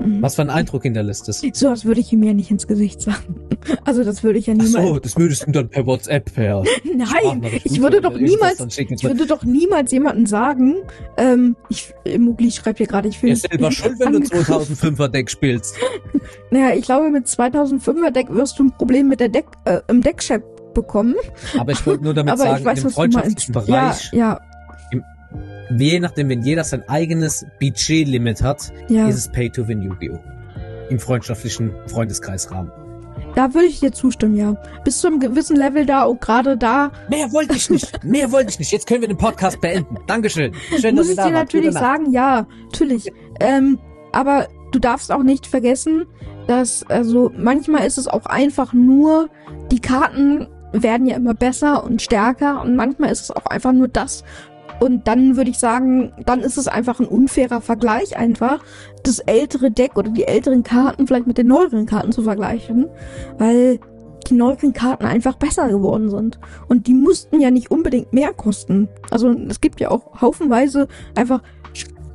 [0.00, 0.22] Mhm.
[0.22, 1.42] Was für ein Eindruck hinterlässt es?
[1.52, 3.40] so was würde ich ihm ja nicht ins Gesicht sagen.
[3.84, 4.86] Also das würde ich ja Ach niemals.
[4.86, 9.26] so, das würdest du dann per WhatsApp, per Nein, ich würde doch niemals, ich würde
[9.26, 10.76] doch niemals jemanden sagen,
[11.16, 15.08] ähm, ich, äh, Mugli schreibt hier gerade, ich Ihr finde, selber schuld, wenn du 2005er
[15.08, 15.74] Deck spielst.
[16.50, 20.00] naja, ich glaube, mit 2005er Deck wirst du ein Problem mit der Deck, äh, im
[20.00, 20.42] Deckchat
[20.74, 21.14] bekommen.
[21.58, 22.94] Aber ich wollte nur damit Aber sagen, ich weiß, meinst.
[22.94, 24.38] freundschaftlichen Bereich, Ja,
[25.76, 30.18] je nachdem, wenn jeder sein eigenes Budgetlimit hat, ja, ist es Pay to Win Yu-Gi-Oh!
[30.88, 32.70] Im freundschaftlichen Freundeskreisrahmen.
[33.34, 34.56] Da würde ich dir zustimmen, ja.
[34.84, 38.02] Bis zu einem gewissen Level da, auch gerade da, Mehr wollte ich nicht.
[38.04, 38.72] Mehr wollte ich nicht.
[38.72, 39.96] Jetzt können wir den Podcast beenden.
[40.06, 40.54] Dankeschön.
[40.80, 41.52] Schön, muss dass ich ihr dir da wart.
[41.52, 43.12] natürlich sagen, ja, natürlich.
[43.40, 43.78] Ähm,
[44.12, 46.06] aber du darfst auch nicht vergessen,
[46.46, 49.28] dass, also, manchmal ist es auch einfach nur,
[49.70, 53.88] die Karten werden ja immer besser und stärker und manchmal ist es auch einfach nur
[53.88, 54.24] das.
[54.80, 58.62] Und dann würde ich sagen, dann ist es einfach ein unfairer Vergleich einfach,
[59.02, 62.86] das ältere Deck oder die älteren Karten vielleicht mit den neueren Karten zu vergleichen,
[63.38, 63.80] weil
[64.28, 66.38] die neueren Karten einfach besser geworden sind.
[66.68, 68.88] Und die mussten ja nicht unbedingt mehr kosten.
[69.10, 71.42] Also es gibt ja auch haufenweise einfach,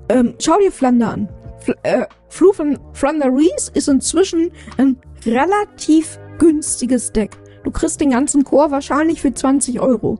[0.10, 1.30] ähm, schau dir Flander an.
[1.60, 7.38] Fl äh, Flu von Flander Reese ist inzwischen ein relativ günstiges Deck.
[7.64, 10.18] Du kriegst den ganzen Chor wahrscheinlich für 20 Euro.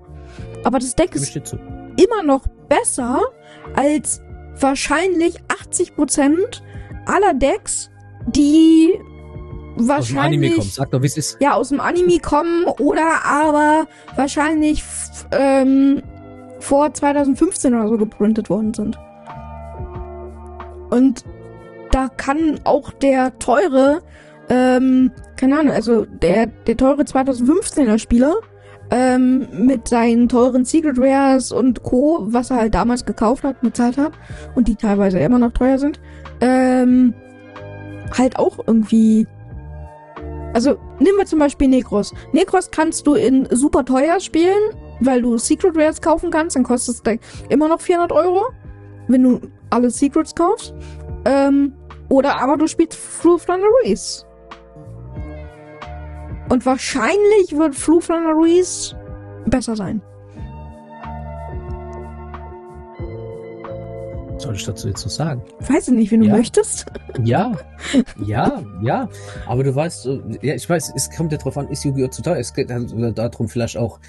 [0.64, 1.34] Aber das Deck ist.
[2.04, 3.22] Immer noch besser
[3.76, 4.22] als
[4.60, 6.62] wahrscheinlich 80%
[7.06, 7.90] aller Decks,
[8.28, 8.94] die
[9.78, 10.74] Aus dem Anime wahrscheinlich.
[10.74, 11.02] Sag doch,
[11.40, 14.84] ja aus dem Anime kommen oder aber wahrscheinlich
[15.32, 16.02] ähm,
[16.60, 19.00] vor 2015 oder so geprintet worden sind.
[20.90, 21.24] Und
[21.92, 24.02] da kann auch der teure,
[24.50, 28.36] ähm, keine Ahnung, also der, der teure 2015er Spieler
[28.92, 33.98] ähm, mit seinen teuren Secret Rares und Co., was er halt damals gekauft hat, bezahlt
[33.98, 34.14] hat
[34.56, 36.00] und die teilweise immer noch teuer sind,
[36.42, 37.14] ähm,
[38.18, 39.26] halt auch irgendwie
[40.54, 42.14] also, nehmen wir zum Beispiel Necros.
[42.34, 47.08] Necros kannst du in super teuer spielen, weil du Secret Rares kaufen kannst, dann kostet
[47.08, 48.48] es immer noch 400 Euro,
[49.08, 50.74] wenn du alle Secrets kaufst.
[51.26, 51.74] Ähm,
[52.10, 54.26] oder aber du spielst Flu Thunder Reese.
[56.52, 58.96] Und wahrscheinlich wird Flu Thunder Reese
[59.48, 60.02] besser sein.
[64.34, 65.42] Was soll ich dazu jetzt so sagen?
[65.62, 66.36] Weiß ich nicht, wenn du Ja.
[66.36, 66.86] möchtest.
[67.24, 67.58] Ja,
[68.26, 69.08] ja, ja.
[69.48, 72.08] Aber du weißt, äh, ja, ich weiß, es kommt ja drauf an, ist Yu-Gi-Oh!
[72.08, 72.38] zu teuer?
[72.38, 74.00] Es geht halt darum vielleicht auch,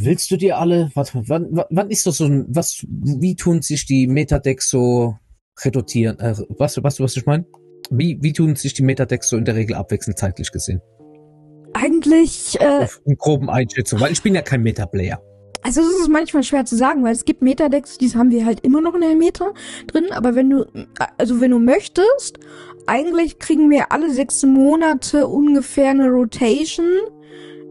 [0.00, 3.86] willst du dir alle, warte wann, wann- ist das so ein, was, wie tun sich
[3.86, 5.14] die Metadecks so
[5.62, 6.18] reduzieren?
[6.18, 7.44] Äh, was, was, was ich meine?
[7.90, 10.80] Wie, wie tun sich die Metadecks so in der Regel abwechselnd zeitlich gesehen?
[11.72, 15.20] Eigentlich, äh, Auf in groben Einschätzung, weil ich bin ja kein Metaplayer.
[15.62, 18.60] Also es ist manchmal schwer zu sagen, weil es gibt Metadecks, die haben wir halt
[18.60, 19.52] immer noch in der Meta
[19.86, 20.64] drin, aber wenn du,
[21.18, 22.38] also wenn du möchtest,
[22.86, 26.88] eigentlich kriegen wir alle sechs Monate ungefähr eine Rotation,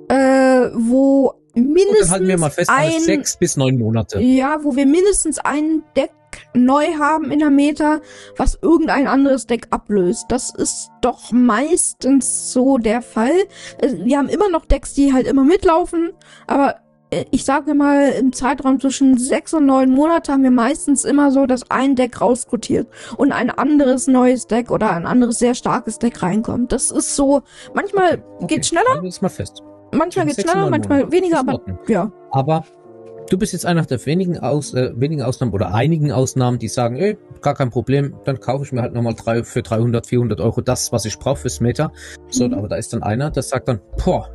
[0.07, 4.19] äh, wo mindestens dann halten wir mal fest, ein, sechs bis neun Monate.
[4.19, 6.11] ja, wo wir mindestens ein Deck
[6.53, 7.99] neu haben in der Meta,
[8.37, 10.25] was irgendein anderes Deck ablöst.
[10.29, 13.31] Das ist doch meistens so der Fall.
[13.81, 16.11] Also, Wir haben immer noch Decks, die halt immer mitlaufen,
[16.47, 16.75] aber
[17.11, 21.31] äh, ich sage mal, im Zeitraum zwischen sechs und neun Monate haben wir meistens immer
[21.31, 25.99] so, dass ein Deck rausrotiert und ein anderes neues Deck oder ein anderes sehr starkes
[25.99, 26.71] Deck reinkommt.
[26.71, 27.41] Das ist so,
[27.73, 29.63] manchmal geht's schneller, Halten wir das mal fest.
[29.91, 32.11] manchmal geht's schneller, manchmal weniger, aber ja.
[32.31, 32.63] Aber
[33.29, 36.95] du bist jetzt einer der wenigen, Aus, äh, wenigen Ausnahmen oder einigen Ausnahmen, die sagen,
[36.97, 40.61] ey, gar kein Problem, dann kaufe ich mir halt nochmal drei, für 300, 400 Euro
[40.61, 41.91] das, was ich brauche fürs Meta.
[42.29, 42.53] So, Mhm.
[42.55, 44.29] aber da ist dann einer, der sagt dann, boah,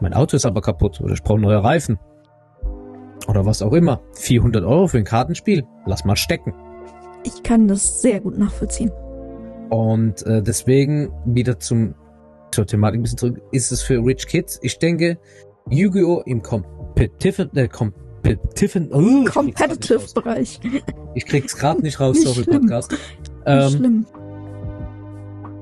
[0.00, 1.98] mein Auto ist aber kaputt oder ich brauche neue Reifen.
[3.28, 4.00] Oder was auch immer.
[4.14, 5.64] 400 Euro für ein Kartenspiel.
[5.84, 6.54] Lass mal stecken.
[7.22, 8.90] Ich kann das sehr gut nachvollziehen.
[9.68, 11.94] Und äh, deswegen wieder zum
[12.50, 13.42] zur Thematik ein bisschen zurück.
[13.52, 14.58] Ist es für Rich Kids?
[14.62, 15.18] Ich denke,
[15.68, 16.22] Yu-Gi-Oh!
[16.26, 16.42] im
[16.94, 20.00] Competitive, äh, Competitive, oh, Competitive.
[20.14, 20.60] Bereich.
[21.14, 22.60] Ich krieg's gerade nicht raus, Nicht sorry, schlimm.
[22.62, 22.90] Podcast.
[22.92, 23.02] Nicht
[23.46, 24.06] Ähm, schlimm.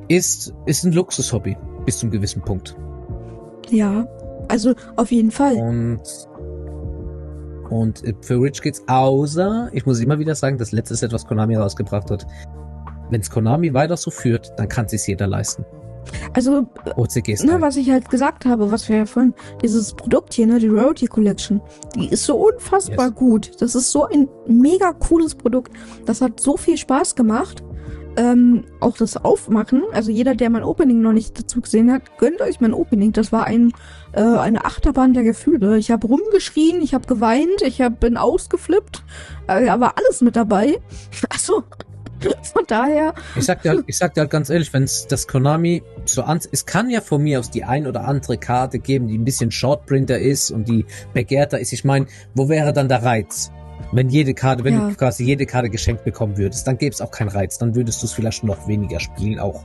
[0.09, 1.57] ist, ist ein Luxushobby.
[1.87, 2.77] Bis zum gewissen Punkt.
[3.71, 4.07] Ja,
[4.49, 5.55] also auf jeden Fall.
[5.57, 6.01] Und
[7.71, 11.27] und äh, für Rich Kids, außer, ich muss immer wieder sagen, das letzte Set, was
[11.27, 12.27] Konami rausgebracht hat,
[13.11, 15.65] wenn es Konami weiter so führt, dann kann es jeder leisten.
[16.35, 16.67] Also,
[17.45, 20.69] ne, was ich halt gesagt habe, was wir ja vorhin, dieses Produkt hier, ne, die
[20.69, 21.61] Royalty Collection,
[21.95, 23.15] die ist so unfassbar Yes.
[23.15, 23.51] gut.
[23.61, 25.73] Das ist so ein mega cooles Produkt.
[26.07, 27.63] Das hat so viel Spaß gemacht.
[28.17, 32.41] Ähm, auch das Aufmachen, also jeder, der mein Opening noch nicht dazu gesehen hat, gönnt
[32.41, 33.13] euch mein Opening.
[33.13, 33.73] Das war ein
[34.13, 35.79] äh, eine Achterbahn der Gefühle.
[35.79, 39.05] Ich habe rumgeschrien, ich habe geweint, ich hab, bin ausgeflippt,
[39.47, 40.81] äh, da war alles mit dabei.
[41.31, 41.63] Also
[42.53, 45.27] von daher, Ich sag dir halt, ich sag dir halt ganz ehrlich, wenn es das
[45.29, 49.09] Konami so an, es kann ja von mir aus die ein oder andere Karte geben,
[49.09, 51.73] die ein bisschen Shortprinter ist und die begehrter ist.
[51.73, 53.51] Ich meine, wo wäre dann der Reiz?
[53.93, 54.89] Wenn jede Karte, wenn Ja.
[54.89, 57.59] du quasi jede Karte geschenkt bekommen würdest, dann gäbe es auch keinen Reiz.
[57.59, 59.63] Dann würdest du es vielleicht noch weniger spielen auch.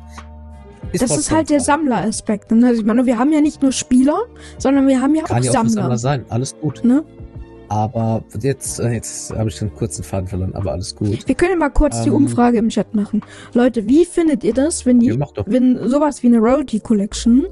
[0.94, 1.60] das ist halt der.
[1.60, 2.52] Sammleraspekt.
[2.52, 2.68] Ne?
[2.68, 4.18] Also ich meine, wir haben ja nicht nur Spieler,
[4.60, 5.72] sondern wir haben ja Kann auch ja auch Sammler.
[5.72, 6.84] Sammler sein, alles gut.
[6.84, 7.04] Ne?
[7.74, 11.28] Aber jetzt, äh, jetzt habe ich einen kurzen Faden verloren, aber alles gut.
[11.28, 12.16] Wir können ja mal kurz die Ähm.
[12.16, 13.22] Umfrage im Chat machen.
[13.54, 15.46] Leute, wie findet ihr das, wenn Ja, die, doch.
[15.48, 17.48] wenn sowas wie eine Royalty Collection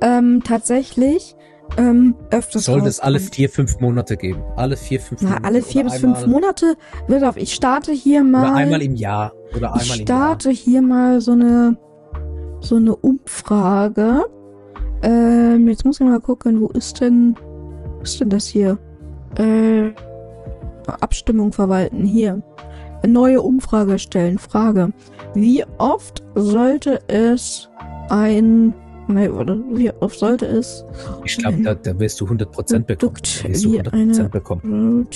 [0.00, 1.36] ähm, tatsächlich
[1.76, 4.42] ähm, öfters Soll es alle vier, fünf Monate geben?
[4.56, 5.44] Alle vier, fünf Na, Monate?
[5.46, 6.74] alle vier bis fünf Monate.
[7.06, 8.48] Wird auf, ich starte hier mal.
[8.48, 9.32] Oder einmal im Jahr.
[9.56, 10.06] Oder einmal ich im Jahr.
[10.06, 11.76] starte hier mal so eine
[12.60, 14.24] so eine Umfrage.
[15.02, 17.36] Ähm, jetzt muss ich mal gucken, wo ist denn
[17.98, 18.76] wo ist denn das hier?
[19.36, 19.92] Äh,
[21.00, 22.42] Abstimmung verwalten hier.
[23.06, 24.38] Neue Umfrage stellen.
[24.38, 24.92] Frage:
[25.34, 27.68] Wie oft sollte es
[28.08, 28.74] ein
[29.08, 30.84] Nee, oder wie oft sollte es
[31.24, 33.14] Ich glaube, da, da wirst du 100% bekommen.
[33.42, 35.08] Da wirst du wie 100% eine bekommen.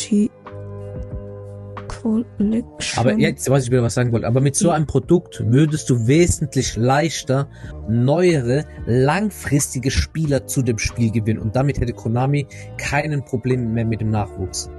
[2.05, 4.27] Collection Aber jetzt weiß ich wieder, was ich sagen wollte.
[4.27, 7.49] Aber mit so einem Produkt würdest du wesentlich leichter
[7.88, 11.40] neuere, langfristige Spieler zu dem Spiel gewinnen.
[11.40, 14.71] Und damit hätte Konami keinen Problem mehr mit dem Nachwuchs.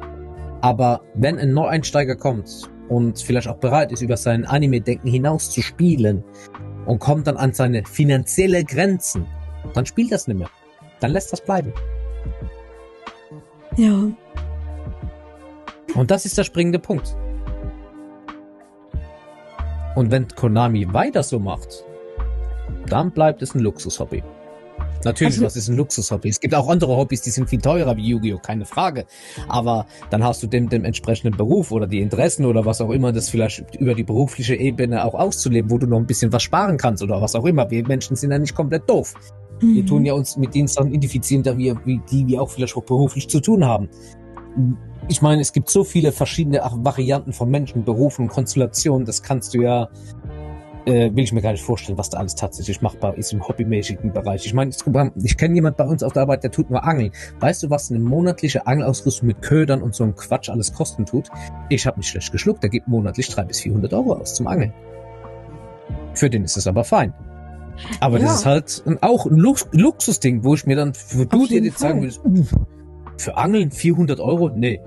[0.62, 5.62] Aber wenn ein Neueinsteiger kommt und vielleicht auch bereit ist, über sein Anime-Denken hinaus zu
[5.62, 6.24] spielen
[6.86, 9.26] und kommt dann an seine finanzielle Grenzen,
[9.74, 10.50] dann spielt das nicht mehr.
[11.00, 11.74] Dann lässt das bleiben.
[13.78, 14.12] Ja.
[15.96, 17.16] Und das ist der springende Punkt.
[19.96, 21.86] Und wenn Konami weiter so macht,
[22.90, 24.24] dann bleibt es ein Luxushobby.
[25.06, 26.30] Natürlich, Also- was ist ein Luxushobby?
[26.30, 29.06] Es gibt auch andere Hobbys, die sind viel teurer wie Yu-Gi-Oh!, keine Frage.
[29.48, 33.12] Aber dann hast du den, den entsprechenden Beruf oder die Interessen oder was auch immer,
[33.14, 36.78] das vielleicht über die berufliche Ebene auch auszuleben, wo du noch ein bisschen was sparen
[36.78, 37.70] kannst oder was auch immer.
[37.70, 39.14] Wir Menschen sind ja nicht komplett doof.
[39.60, 39.88] Wir Mhm.
[39.88, 42.84] tun ja uns mit den Sachen identifizieren, da wir, wie, die wir auch vielleicht auch
[42.84, 43.88] beruflich zu tun haben.
[45.08, 49.62] Ich meine, es gibt so viele verschiedene Varianten von Menschen, Berufen Konstellationen, das kannst du
[49.62, 49.90] ja,
[50.86, 54.14] äh, will ich mir gar nicht vorstellen, was da alles tatsächlich machbar ist im hobbymäßigen
[54.14, 54.46] Bereich.
[54.46, 54.72] Ich meine,
[55.24, 57.12] ich kenne jemand bei uns auf der Arbeit, der tut nur Angeln.
[57.40, 61.30] Weißt du, was eine monatliche Angelausrüstung mit Ködern und so einem Quatsch alles kosten tut?
[61.70, 64.74] Ich habe nicht schlecht geschluckt, der gibt monatlich 300 bis 400 Euro aus zum Angeln.
[66.14, 67.14] Für den ist es aber fein.
[68.00, 68.26] Aber Ja.
[68.26, 71.62] das ist halt ein- auch ein Lux Luxusding, wo ich mir dann, wo du dir
[71.62, 72.56] jetzt sagen würdest, "Uff,
[73.18, 74.50] für Angeln 400 Euro?
[74.50, 74.82] Nee,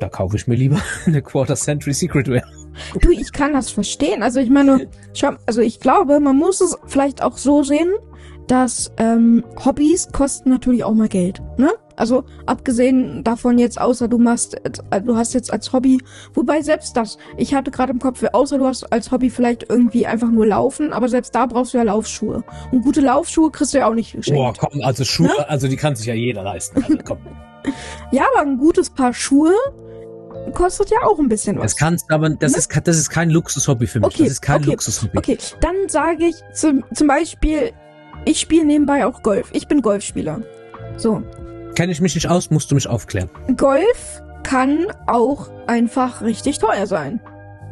[0.00, 2.44] da kaufe ich mir lieber eine Quarter Century Secret Wear.
[3.00, 4.22] Du, ich kann das verstehen.
[4.22, 7.90] Also ich meine, schau, also ich glaube, man muss es vielleicht auch so sehen,
[8.46, 11.70] dass ähm, Hobbys kosten natürlich auch mal Geld, ne?
[11.96, 14.54] Also abgesehen davon jetzt, außer du machst,
[14.90, 16.00] äh, du hast jetzt als Hobby,
[16.32, 20.06] wobei selbst das, ich hatte gerade im Kopf, außer du hast als Hobby vielleicht irgendwie
[20.06, 22.44] einfach nur Laufen, aber selbst da brauchst du ja Laufschuhe.
[22.70, 24.38] Und gute Laufschuhe kriegst du ja auch nicht geschenkt.
[24.38, 26.82] Boah, komm, also Schuhe, also die kann sich ja jeder leisten.
[26.84, 27.18] Also komm,
[28.12, 29.52] Ja, aber ein gutes Paar Schuhe
[30.54, 31.72] kostet ja auch ein bisschen was.
[31.72, 34.06] das kannst aber, das ist, ke- das ist kein Luxushobby für mich.
[34.08, 35.18] Okay, das ist kein okay, Luxushobby.
[35.18, 37.72] Okay, dann sage ich zum, zum Beispiel,
[38.24, 39.50] ich spiele nebenbei auch Golf.
[39.52, 40.42] Ich bin Golfspieler.
[40.96, 41.22] So,
[41.74, 43.30] Kenne ich mich nicht aus, musst du mich aufklären.
[43.56, 47.20] Golf kann auch einfach richtig teuer sein.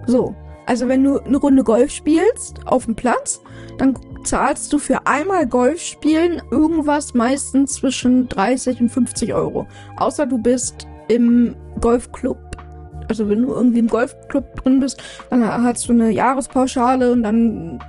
[0.07, 0.35] So,
[0.67, 3.41] also wenn du eine Runde Golf spielst auf dem Platz,
[3.79, 9.67] dann zahlst du für einmal Golf spielen irgendwas meistens zwischen 30 und 50 Euro.
[9.97, 12.39] Außer du bist im Golfclub.
[13.09, 17.81] Also wenn du irgendwie im Golfclub drin bist, dann hast du eine Jahrespauschale und dann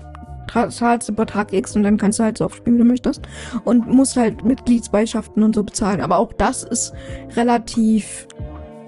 [0.70, 3.22] zahlst du Betrag X und dann kannst du halt so oft spielen, wie du möchtest.
[3.66, 6.02] Und musst halt Mitgliedsbeishaften und so bezahlen.
[6.02, 6.94] Aber auch das ist
[7.36, 8.28] relativ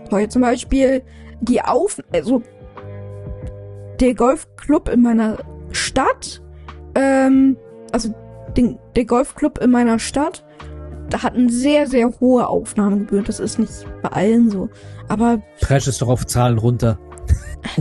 [0.10, 0.30] teuer.
[0.30, 1.04] Zum Beispiel
[1.42, 2.02] die Auf...
[2.14, 2.44] Also
[4.00, 5.40] der Golfclub in meiner
[5.72, 6.42] Stadt,
[7.00, 7.58] ähm,
[7.92, 8.14] also
[8.58, 10.44] den, der Golfclub in meiner Stadt,
[11.10, 13.24] da hat eine sehr, sehr hohe Aufnahmegebühr.
[13.24, 14.70] Das ist nicht bei allen so.
[15.08, 17.00] Aber Presch es doch auf Zahlen runter.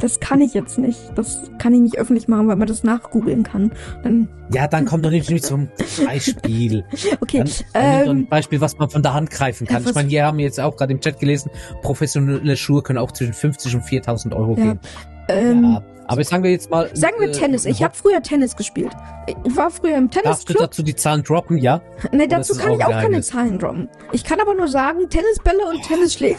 [0.00, 0.98] Das kann ich jetzt nicht.
[1.14, 3.70] Das kann ich nicht öffentlich machen, weil man das nachgoogeln kann.
[4.02, 5.68] Dann, Ja, dann kommt doch nicht, nicht zum
[6.04, 6.84] Beispiel.
[7.20, 7.38] okay.
[7.38, 9.84] Dann, dann ähm, ein Beispiel, was man von der Hand greifen kann.
[9.86, 11.52] Ich meine, hier haben wir jetzt auch gerade im Chat gelesen,
[11.82, 14.80] professionelle Schuhe können auch zwischen 50 und 4000 Euro Ja, gehen.
[15.28, 16.90] ähm, ja, aber sagen wir jetzt mal.
[16.94, 17.66] sagen wir äh, Tennis.
[17.66, 18.92] Ich habe früher Tennis gespielt.
[19.26, 21.58] Ich war früher im Darfst du dazu die Zahlen droppen?
[21.58, 21.82] Ja.
[22.12, 23.26] Nee, dazu kann ich auch ein keine Geheimnis?
[23.28, 23.88] Zahlen droppen.
[24.12, 26.38] Ich kann aber nur sagen, Tennisbälle und Tennisschläger.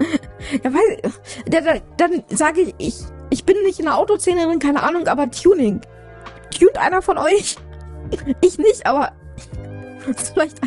[0.64, 1.12] ja, weil,
[1.46, 2.94] da, da, dann sage ich, ich,
[3.28, 5.82] ich bin nicht in der Autoszene drin, keine Ahnung, aber Tuning.
[6.58, 7.56] Tunt einer von euch?
[8.42, 9.12] Ich nicht, aber
[10.16, 10.60] vielleicht,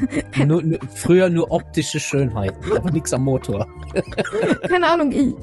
[0.46, 3.68] Nur, nur, früher nur optische Schönheit, aber nichts am Motor.
[4.68, 5.34] keine Ahnung, ich.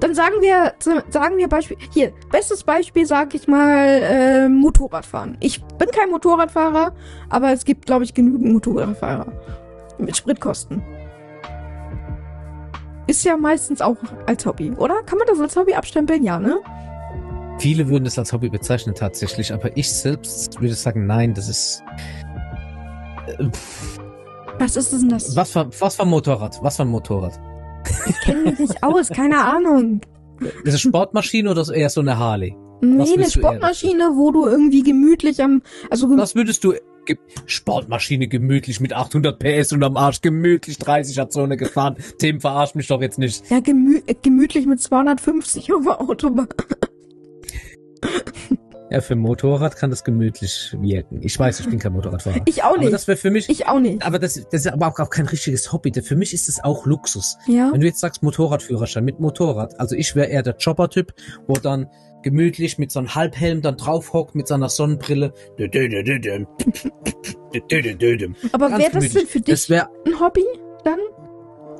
[0.00, 0.72] Dann sagen wir,
[1.10, 5.36] sagen wir Beispiel, hier, bestes Beispiel sage ich mal, äh, Motorradfahren.
[5.40, 6.94] Ich bin kein Motorradfahrer,
[7.28, 9.32] aber es gibt, glaube ich, genügend Motorradfahrer.
[9.98, 10.82] Mit Spritkosten.
[13.06, 15.02] Ist ja meistens auch als Hobby, oder?
[15.02, 16.22] Kann man das als Hobby abstempeln?
[16.24, 16.60] Ja, ne?
[17.58, 21.82] Viele würden es als Hobby bezeichnen tatsächlich, aber ich selbst würde sagen, nein, das ist.
[23.50, 23.98] Pff,
[24.58, 25.34] Was ist denn das?
[25.36, 26.58] Was für, was für ein Motorrad?
[26.62, 27.38] Was für ein Motorrad?
[28.06, 30.00] Ich kenne mich nicht aus, keine Ahnung.
[30.64, 32.56] Ist es Sportmaschine oder eher so eine Harley?
[32.80, 37.16] Nee, eine du Sportmaschine, wo du irgendwie gemütlich am, also gem- Was würdest du ge
[37.46, 41.96] Sportmaschine gemütlich mit 800 PS und am Arsch gemütlich 30er Zone gefahren?
[42.18, 43.48] Tim, verarsch mich doch jetzt nicht.
[43.50, 46.48] ja, gemü äh, gemütlich mit 250 auf der Autobahn.
[48.92, 51.20] Ja, für ein Motorrad kann das gemütlich wirken.
[51.22, 52.40] Ich weiß, ich bin kein Motorradfahrer.
[52.44, 52.92] Ich auch Aber nicht.
[52.92, 54.04] das wäre für mich, Ich auch nicht.
[54.04, 55.90] aber das, das ist aber auch, kein richtiges Hobby.
[56.02, 57.38] Für mich ist es auch Luxus.
[57.46, 57.70] Ja.
[57.72, 61.14] Wenn du jetzt sagst Motorradführerschein mit Motorrad, also ich wäre eher der Chopper-Typ,
[61.46, 61.88] wo dann
[62.22, 65.32] gemütlich mit so einem Halbhelm dann drauf hockt, mit seiner Sonnenbrille.
[68.52, 70.44] Aber wäre das denn für Das dich wäre, ein Hobby
[70.84, 70.98] dann?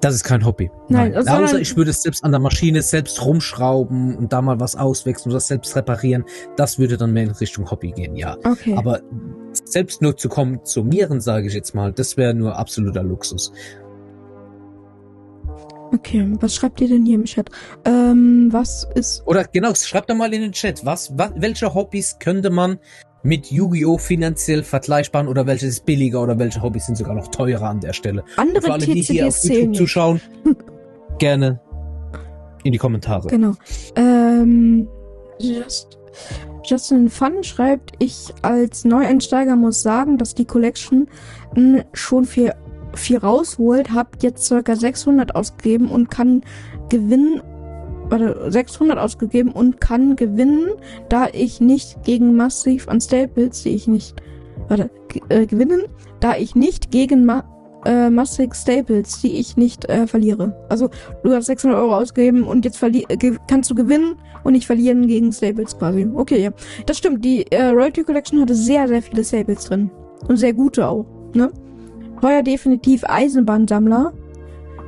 [0.02, 0.70] Das ist kein Hobby.
[0.88, 1.44] Nein, Nein.
[1.44, 5.30] Außer ich würde es selbst an der Maschine selbst rumschrauben und da mal was auswechseln
[5.30, 6.24] oder selbst reparieren.
[6.56, 8.36] Das würde dann mehr in Richtung Hobby gehen, ja.
[8.44, 8.74] Okay.
[8.76, 9.00] Aber
[9.64, 13.52] selbst nur zu konsumieren, sage ich jetzt mal, das wäre nur absoluter Luxus.
[15.92, 17.50] okay, was schreibt ihr denn hier im Chat?
[17.84, 19.22] Ähm, was ist.
[19.26, 22.78] Oder genau, schreibt doch mal in den Chat, was, was welche Hobbys könnte man
[23.22, 23.98] mit Yu-Gi-Oh!
[23.98, 27.92] finanziell vergleichbaren oder welche ist billiger oder welche Hobbys sind sogar noch teurer an der
[27.92, 28.24] Stelle?
[28.26, 30.20] Für Andere alle, die hier auf YouTube zuschauen,
[31.18, 31.60] gerne
[32.64, 33.28] in die Kommentare.
[33.28, 33.54] Genau.
[33.96, 34.88] Ähm,
[35.38, 35.98] Just,
[36.64, 41.08] Justin Fun schreibt, ich als Neueinsteiger muss sagen, dass die Collection
[41.56, 42.52] mh, schon viel,
[42.94, 46.42] viel rausholt, hab jetzt circa 600 ausgegeben und kann
[46.88, 47.42] gewinnen,
[48.12, 50.68] warte, 600 ausgegeben und kann gewinnen,
[51.08, 54.14] da ich nicht gegen Massiv an Staples, die ich nicht,
[54.68, 54.90] warte,
[55.30, 55.82] äh, gewinnen,
[56.20, 57.44] da ich nicht gegen Ma
[57.84, 60.54] äh, Massive Staples, die ich nicht äh, verliere.
[60.68, 60.88] Also
[61.24, 65.08] du hast 600 Euro ausgegeben und jetzt verli äh, kannst du gewinnen und nicht verlieren
[65.08, 66.08] gegen Staples quasi.
[66.14, 66.50] Okay, ja.
[66.86, 67.24] Das stimmt.
[67.24, 69.90] Die äh, Royalty Collection hatte sehr, sehr viele Staples drin.
[70.28, 71.50] Und sehr gute auch, ne?
[72.22, 74.12] Heuer definitiv Eisenbahnsammler.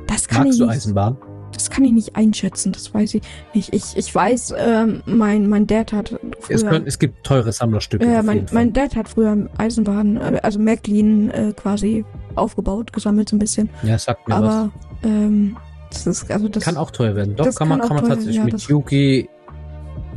[0.07, 1.17] Das kann Magst ich du Eisenbahn?
[1.65, 3.23] Das kann ich nicht einschätzen, das weiß ich
[3.55, 3.73] nicht.
[3.73, 8.05] Ich, ich weiß, ähm, mein, mein Dad hat früher, Es, können, es gibt teure Sammlerstücke.
[8.05, 13.35] äh, mein, mein Dad hat früher Eisenbahn, äh, also Märklin äh, quasi aufgebaut, gesammelt so
[13.35, 13.69] ein bisschen.
[13.81, 14.71] ja, sagt mir Aber
[15.03, 15.57] ähm,
[15.89, 16.51] das ist also was.
[16.51, 17.35] das Kann auch teuer werden.
[17.35, 19.27] Doch, kann man, kann kann man tatsächlich ja, mit Yugi.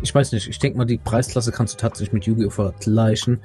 [0.03, 2.51] Ich weiß nicht, ich denke mal, die Preisklasse kannst du tatsächlich mit Yu-Gi-Oh!
[2.51, 3.41] vergleichen.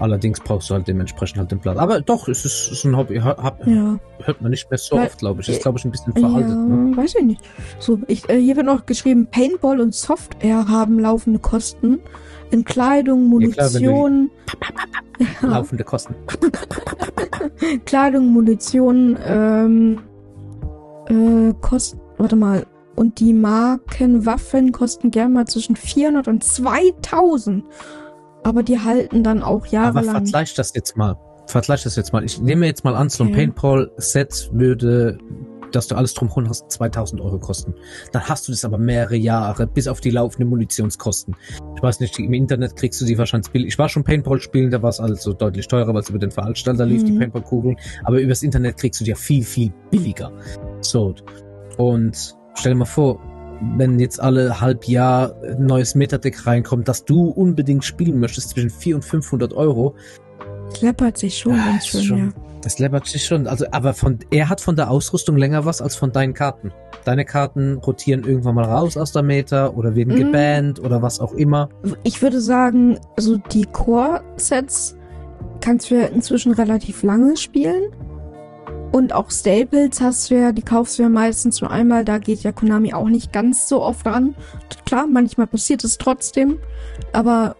[0.00, 1.78] Allerdings brauchst du halt dementsprechend halt den Platz.
[1.78, 3.20] Aber doch, es ist, ist ein Hobby.
[3.20, 5.48] Hört, hab, ja, hört man nicht mehr so Weil- oft, glaube ich.
[5.48, 6.50] Ist, glaube ich, ein bisschen veraltet.
[6.50, 6.96] ja Ne?
[6.96, 7.40] weiß ich nicht.
[7.78, 12.00] So, ich, äh, hier wird noch geschrieben, Paintball und Software haben laufende Kosten.
[12.50, 14.30] In Kleidung, Ja, klar, Munition,
[15.42, 16.14] ja, Laufende Kosten.
[17.84, 19.98] Kleidung, Munition, ähm,
[21.08, 27.64] äh, kosten, warte mal, und die Markenwaffen kosten gern mal zwischen 400 und 2000.
[28.46, 30.04] Aber die halten dann auch Aber jahrelang.
[30.24, 31.16] vergleich das jetzt mal.
[31.48, 32.24] Vergleich das jetzt mal.
[32.24, 33.36] Ich nehme jetzt mal an, so ein Okay.
[33.38, 35.18] Paintball-Set würde,
[35.72, 37.74] dass du alles drumherum hast, 2000 Euro kosten.
[38.12, 41.34] Dann hast du das aber mehrere Jahre, bis auf die laufenden Munitionskosten.
[41.74, 43.68] Ich weiß nicht, im Internet kriegst du die wahrscheinlich billig.
[43.68, 46.30] Ich war schon Paintball spielen, da war es also deutlich teurer, weil es über den
[46.30, 47.18] Veranstalter lief, die Mhm.
[47.18, 47.76] Paintball-Kugeln.
[48.04, 50.30] Aber übers Internet kriegst du die ja viel, viel billiger.
[50.82, 51.14] So.
[51.78, 53.20] Und stell dir mal vor,
[53.76, 58.70] wenn jetzt alle halb Jahr ein neues Metadeck reinkommt, dass du unbedingt spielen möchtest zwischen
[58.70, 59.94] 400 und 500 Euro,
[60.72, 62.28] Es läppert sich schon Ah, ganz schön, schon- ja.
[62.62, 63.46] das läppert sich schon.
[63.46, 66.72] Also, aber von, er hat von der Ausrüstung länger was als von deinen Karten.
[67.04, 70.18] Deine Karten rotieren irgendwann mal raus aus der Meta oder werden Mhm.
[70.18, 71.68] gebannt oder was auch immer.
[72.02, 74.96] Ich würde sagen, also die Core-Sets
[75.60, 77.84] kannst du ja inzwischen relativ lange spielen.
[78.96, 82.06] Und auch Staples hast du ja, die kaufst du ja meistens nur einmal.
[82.06, 84.34] Da geht ja Konami auch nicht ganz so oft ran.
[84.86, 86.60] Klar, manchmal passiert es trotzdem.
[87.12, 87.56] Aber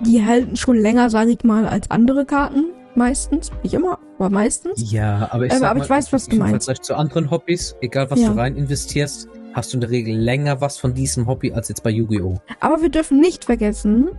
[0.00, 2.66] die halten schon länger, sage ich mal, als andere Karten.
[2.94, 3.50] Meistens.
[3.62, 4.92] Nicht immer, aber meistens.
[4.92, 6.66] Ja, aber ich, Ähm, aber mal, ich weiß, was du im meinst.
[6.66, 8.28] Vergleich zu anderen Hobbys, egal was Ja.
[8.28, 11.82] du rein investierst, hast du in der Regel länger was von diesem Hobby als jetzt
[11.82, 12.34] bei Yu-Gi-Oh!
[12.60, 14.10] Aber wir dürfen nicht vergessen,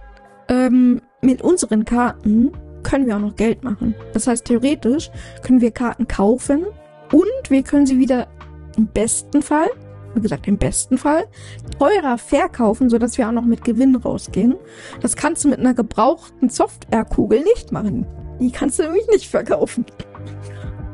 [0.47, 2.51] ähm, mit unseren Karten
[2.83, 3.95] können wir auch noch Geld machen.
[4.13, 5.11] Das heißt, theoretisch
[5.43, 6.65] können wir Karten kaufen
[7.11, 8.27] und wir können sie wieder
[8.77, 9.67] im besten Fall,
[10.15, 11.25] wie gesagt, im besten Fall,
[11.77, 14.55] teurer verkaufen, sodass wir auch noch mit Gewinn rausgehen.
[15.01, 18.05] Das kannst du mit einer gebrauchten Softwarekugel nicht machen.
[18.39, 19.85] Die kannst du nämlich nicht verkaufen.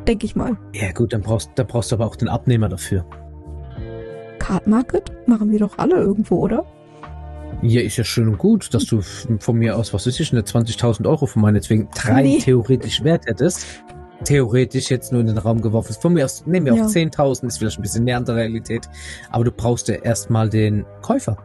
[0.07, 0.57] Denke ich mal.
[0.73, 3.05] Ja gut, dann brauchst, dann brauchst du aber auch den Abnehmer dafür.
[4.39, 6.65] Card Market machen wir doch alle irgendwo, oder?
[7.61, 10.41] Ja, ist ja schön und gut, dass du von mir aus, was weiß ich, eine
[10.41, 12.39] 20.000 Euro von meinetwegen rein Nee.
[12.39, 13.65] theoretisch wert hättest.
[14.23, 15.95] Theoretisch jetzt nur in den Raum geworfen.
[15.99, 16.85] Von mir aus, nehmen wir Ja.
[16.85, 18.87] auch 10.000, ist vielleicht ein bisschen näher an der Realität.
[19.31, 21.37] Aber du brauchst ja erstmal den Käufer.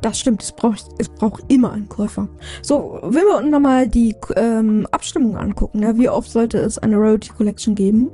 [0.00, 2.28] Das stimmt, es braucht, es braucht immer einen Käufer.
[2.62, 6.96] So, wenn wir uns nochmal die ähm, Abstimmung angucken, ne, wie oft sollte es eine
[6.96, 8.10] Royalty Collection geben,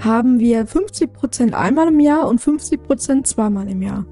[0.00, 4.04] haben wir 50% einmal im Jahr und 50% zweimal im Jahr.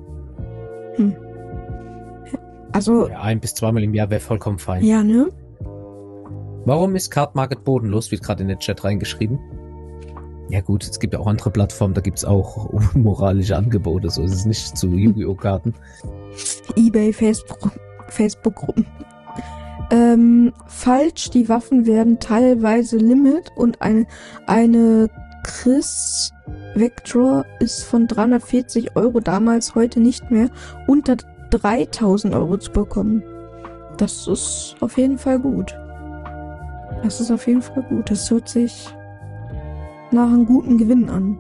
[2.77, 4.85] Also, Ja, ein bis zweimal im Jahr wäre vollkommen fein.
[4.85, 5.29] ja, ne?
[6.65, 8.11] Warum ist Card Market bodenlos?
[8.11, 9.39] Wird gerade in den Chat reingeschrieben.
[10.49, 14.33] Ja gut, es gibt ja auch andere Plattformen, da gibt's auch unmoralische Angebote, so ist
[14.33, 15.35] es nicht zu Yu-Gi-Oh!
[15.35, 15.75] Karten.
[16.77, 17.71] Ebay, Facebook,
[18.09, 18.87] Facebook-Gruppen.
[19.91, 24.07] Ähm, falsch, die Waffen werden teilweise Limit und eine,
[24.47, 25.09] eine
[25.45, 26.33] Chris
[26.75, 30.49] Vector ist von 340 Euro damals heute nicht mehr
[30.89, 31.17] unter
[31.51, 33.23] 3000 Euro zu bekommen.
[33.97, 35.77] Das ist auf jeden Fall gut.
[37.03, 38.11] Das ist auf jeden Fall gut.
[38.11, 38.89] Das hört sich
[40.11, 41.39] nach einem guten Gewinn an.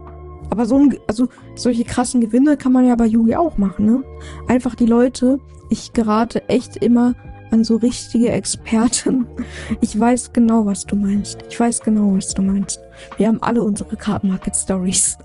[0.50, 4.04] Aber so ein, also solche krassen Gewinne kann man ja bei Yugi auch machen, ne?
[4.48, 5.40] einfach die Leute,
[5.70, 7.14] ich gerate echt immer
[7.50, 9.26] an so richtige Experten.
[9.80, 11.38] Ich weiß genau, was du meinst.
[11.48, 12.80] Ich weiß genau, was du meinst.
[13.16, 15.18] Wir haben alle unsere Card Market Stories.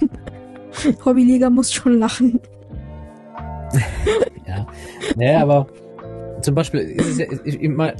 [1.04, 2.40] Hobbyliga muss schon lachen.
[4.46, 4.66] Ja.
[5.16, 5.66] Naja, aber
[6.42, 7.94] zum Beispiel ist es ja mal,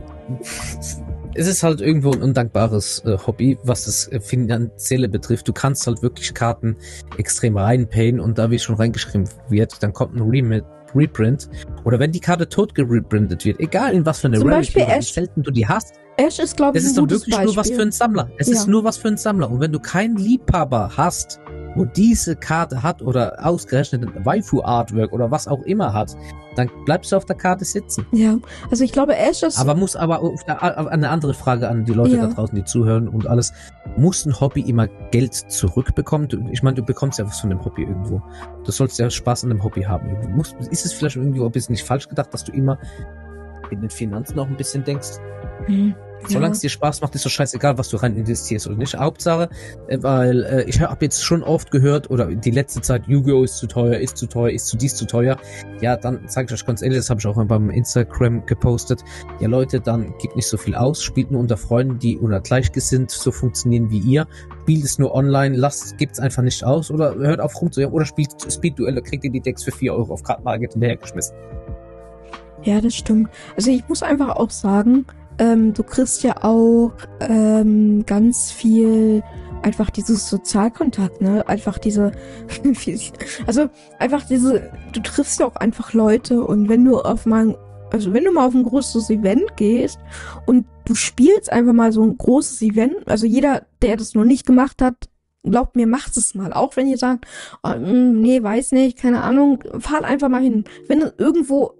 [1.35, 5.47] es ist halt irgendwo ein undankbares äh, Hobby, was das äh, Finanzielle betrifft.
[5.47, 6.77] Du kannst halt wirklich Karten
[7.19, 11.49] extrem reinpayen und da wie schon reingeschrieben wird, dann kommt ein Remit Reprint.
[11.85, 14.95] Oder wenn die Karte tot gereprintet wird, egal in was für eine Zum Rarity Beispiel
[14.99, 17.47] Ash- selten du die hast, Ash ist, glaube ich, das ist doch wirklich Beispiel.
[17.47, 18.29] nur was für einen Sammler.
[18.39, 18.55] Es Ja.
[18.55, 19.49] ist nur was für einen Sammler.
[19.51, 21.39] Und wenn du keinen Liebhaber hast,
[21.75, 26.17] wo diese Karte hat oder ausgerechnet ein Waifu-Artwork oder was auch immer hat,
[26.57, 28.07] dann bleibst du auf der Karte sitzen.
[28.13, 28.37] Ja,
[28.71, 29.59] also ich glaube, Ash ist...
[29.59, 32.27] Aber muss aber auf eine andere Frage an die Leute Ja.
[32.27, 33.53] da draußen, die zuhören und alles.
[33.97, 36.29] Muss ein Hobby immer Geld zurückbekommen?
[36.51, 38.21] Ich meine, du bekommst ja was von dem Hobby irgendwo.
[38.65, 40.09] Du sollst ja Spaß an dem Hobby haben.
[40.09, 40.29] irgendwo.
[40.31, 42.79] Muss, ist es vielleicht irgendwie ein bisschen nicht falsch gedacht, dass du immer
[43.71, 45.19] in den Finanzen auch ein bisschen denkst?
[45.67, 45.95] Hm,
[46.29, 48.95] Solange es dir Spaß macht, ist doch scheißegal, was du rein investierst oder nicht.
[48.95, 49.49] Hauptsache,
[49.89, 53.45] äh, weil äh, ich habe jetzt schon oft gehört, oder die letzte Zeit, Yu-Gi-Oh!
[53.45, 55.37] ist zu teuer, ist zu teuer, ist zu dies zu teuer.
[55.81, 59.03] Ja, dann sage ich euch ganz ehrlich, das habe ich auch beim Instagram gepostet.
[59.41, 63.11] Ja, Leute, dann gebt nicht so viel aus, spielt nur unter Freunden, die oder gleichgesinnt
[63.11, 64.27] so funktionieren wie ihr.
[64.63, 68.31] Spielt es nur online, lasst, gebt's einfach nicht aus oder hört auf rumzuhören oder spielt
[68.51, 71.35] Speed-Duelle, kriegt ihr die Decks für 4 Euro auf Kartenmarket hinterhergeschmissen.
[72.63, 73.31] Ja, das stimmt.
[73.57, 75.07] Also ich muss einfach auch sagen,
[75.41, 79.23] ähm, du kriegst ja auch ähm, ganz viel
[79.63, 81.47] einfach dieses Sozialkontakt, ne?
[81.49, 82.13] Einfach diese,
[83.47, 83.69] also
[83.99, 87.57] einfach diese, du triffst ja auch einfach Leute und wenn du auf mal,
[87.91, 89.99] also wenn du mal auf ein großes Event gehst
[90.47, 94.47] und du spielst einfach mal so ein großes Event, also jeder, der das noch nicht
[94.47, 95.09] gemacht hat,
[95.43, 96.53] glaubt mir, macht es mal.
[96.53, 97.27] Auch wenn ihr sagt,
[97.63, 100.65] oh, mm, nee, weiß nicht, keine Ahnung, fahrt einfach mal hin.
[100.87, 101.73] Wenn es irgendwo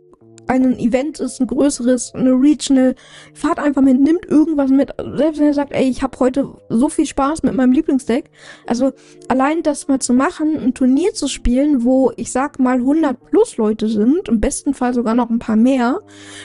[0.47, 2.95] ein Event ist, ein größeres, eine Regional,
[3.35, 4.93] fahrt einfach mit, nimmt irgendwas mit.
[5.17, 8.31] Selbst wenn ihr sagt, ey, ich habe heute so viel Spaß mit meinem Lieblingsdeck.
[8.67, 8.93] Also
[9.29, 13.57] allein das mal zu machen, ein Turnier zu spielen, wo ich sag mal 100 plus
[13.57, 16.01] Leute sind, im besten Fall sogar noch ein paar mehr.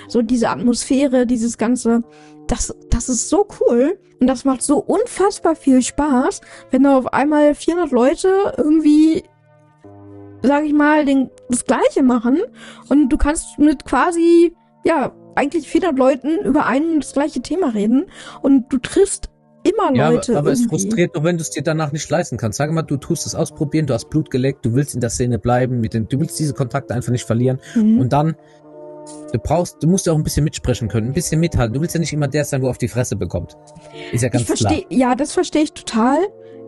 [0.07, 2.03] So diese Atmosphäre, dieses ganze,
[2.47, 3.99] das, das ist so cool.
[4.19, 6.41] Und das macht so unfassbar viel Spaß,
[6.71, 9.23] wenn da auf einmal 400 Leute irgendwie
[10.45, 12.39] sag ich mal, den, das Gleiche machen
[12.89, 17.69] und du kannst mit quasi, ja, eigentlich 400 Leuten über ein und das gleiche Thema
[17.69, 18.05] reden
[18.41, 19.29] und du triffst
[19.63, 22.37] immer Ja, Leute aber, aber es frustriert doch, wenn du es dir danach nicht leisten
[22.37, 22.57] kannst.
[22.57, 25.39] Sag mal, du tust es ausprobieren, du hast Blut geleckt, du willst in der Szene
[25.39, 27.99] bleiben, mit den, du willst diese Kontakte einfach nicht verlieren Mhm.
[27.99, 28.35] und dann
[29.31, 31.73] du brauchst, du musst ja auch ein bisschen mitsprechen können, ein bisschen mithalten.
[31.73, 33.55] Du willst ja nicht immer der sein, wo auf die Fresse bekommt.
[34.11, 36.17] Ist ja ganz ich verstehe, ja, das verstehe ich total.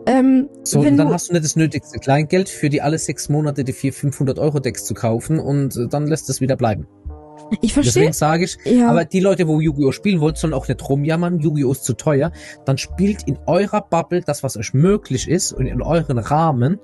[0.06, 3.64] Ähm, So, und dann hast du nicht das nötigste Kleingeld für die alle sechs Monate
[3.64, 6.86] die 400, 500 Euro Decks zu kaufen und äh, dann lässt es wieder bleiben.
[7.60, 7.92] ich verstehe.
[7.94, 9.92] Deswegen sage ich, Ja, aber die Leute, wo Yu-Gi-Oh!
[9.92, 11.72] spielen wollt, sollen auch nicht rumjammern, Yu-Gi-Oh!
[11.72, 12.32] ist zu teuer.
[12.64, 16.78] Dann spielt in eurer Bubble das, was euch möglich ist und in euren Rahmen.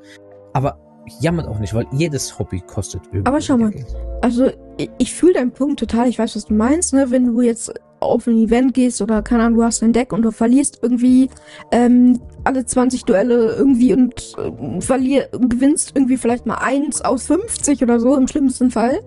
[0.53, 0.79] Aber
[1.21, 3.71] jammert auch nicht, weil jedes Hobby kostet irgendwie Aber schau mal.
[3.71, 3.87] Geld.
[4.23, 6.09] also ich, ich fühle deinen Punkt total.
[6.09, 7.07] Ich weiß, was du meinst, ne?
[7.11, 7.73] Wenn du jetzt
[8.05, 11.31] auf ein Event gehst oder keine Ahnung, du hast ein Deck und du verlierst irgendwie
[11.71, 17.83] ähm, alle 20 Duelle irgendwie und äh, verlier, gewinnst irgendwie vielleicht mal eins aus 50
[17.83, 19.01] oder so im schlimmsten Fall.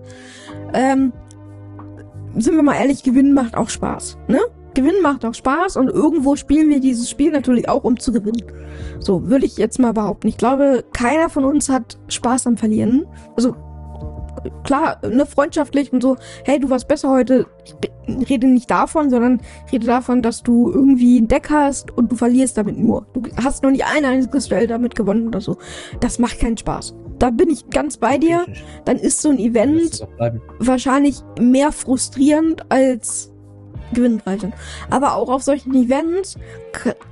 [0.74, 1.14] Ähm,
[2.36, 4.40] sind wir mal ehrlich, Gewinnen macht auch Spaß, ne?
[4.74, 8.44] Gewinnen macht auch Spaß und irgendwo spielen wir dieses Spiel natürlich auch, um zu gewinnen.
[9.00, 10.28] So, würde ich jetzt mal behaupten.
[10.28, 13.08] Ich glaube, keiner von uns hat Spaß am Verlieren.
[13.36, 13.56] Also,
[14.64, 17.48] klar, ne, freundschaftlich und so, hey, du warst besser heute.
[18.08, 19.42] Ich rede nicht davon, sondern
[19.72, 23.06] rede davon, dass du irgendwie ein Deck hast und du verlierst damit nur.
[23.14, 25.58] Du hast noch nicht ein einziges Duell damit gewonnen oder so.
[26.00, 26.96] Das macht keinen Spaß.
[27.20, 28.46] Da bin ich ganz bei dir.
[28.86, 30.08] Dann ist so ein Event
[30.60, 33.34] wahrscheinlich mehr frustrierend als
[33.94, 34.54] gewinnbringend.
[34.90, 36.38] Aber auch auf solchen Events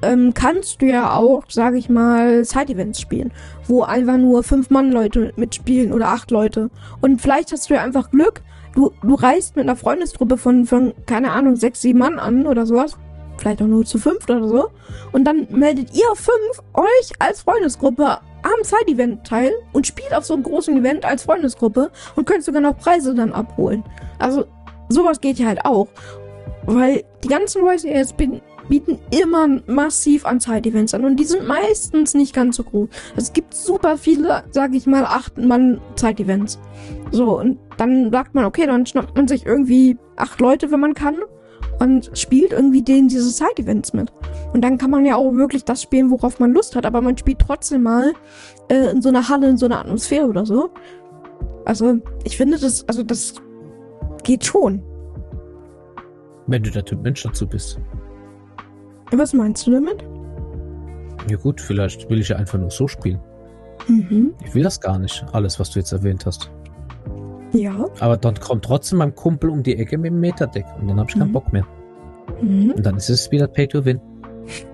[0.02, 3.32] ähm, kannst du ja auch, sage ich mal, Side-Events spielen,
[3.68, 6.70] wo einfach nur fünf Mann Leute mitspielen oder acht Leute.
[7.02, 8.42] Und vielleicht hast du ja einfach Glück.
[8.74, 12.66] Du, du reist mit einer Freundesgruppe von, von, keine Ahnung, sechs, sieben Mann an oder
[12.66, 12.98] sowas.
[13.38, 14.70] Vielleicht auch nur zu fünft oder so.
[15.12, 18.06] Und dann meldet ihr fünf euch als Freundesgruppe
[18.44, 22.62] am Side-Event teil und spielt auf so einem großen Event als Freundesgruppe und könnt sogar
[22.62, 23.84] noch Preise dann abholen.
[24.20, 24.46] Also
[24.90, 25.88] sowas geht ja halt auch.
[26.66, 32.14] Weil die ganzen AIs bin- bieten immer massiv an Side-Events an und die sind meistens
[32.14, 32.90] nicht ganz so groß.
[33.16, 36.60] Es gibt super viele, sag ich mal, acht Mann Side-Events.
[37.12, 40.94] So, und dann sagt man, okay, dann schnappt man sich irgendwie acht Leute, wenn man
[40.94, 41.16] kann
[41.80, 44.12] und spielt irgendwie denen diese Side-Events mit.
[44.54, 47.18] Und dann kann man ja auch wirklich das spielen, worauf man Lust hat, aber man
[47.18, 48.14] spielt trotzdem mal
[48.70, 50.70] äh, in so einer Halle, in so einer Atmosphäre oder so.
[51.66, 53.36] Also, ich finde das, also das
[54.24, 54.82] geht schon.
[56.48, 57.80] Wenn du der Typ Mensch dazu bist.
[59.12, 60.04] Was meinst du damit?
[61.30, 63.20] Ja gut, vielleicht will ich ja einfach nur so spielen.
[63.88, 64.34] Mhm.
[64.44, 66.50] Ich will das gar nicht, alles, was du jetzt erwähnt hast.
[67.52, 67.86] Ja.
[68.00, 71.10] Aber dann kommt trotzdem mein Kumpel um die Ecke mit dem Metadeck und dann habe
[71.10, 71.34] ich keinen Mhm.
[71.34, 71.66] Bock mehr.
[72.42, 72.72] Mhm.
[72.72, 74.00] Und dann ist es wieder Pay to Win.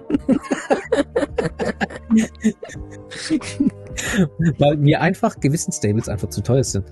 [4.57, 6.85] Weil mir einfach gewissen Stables einfach zu teuer sind.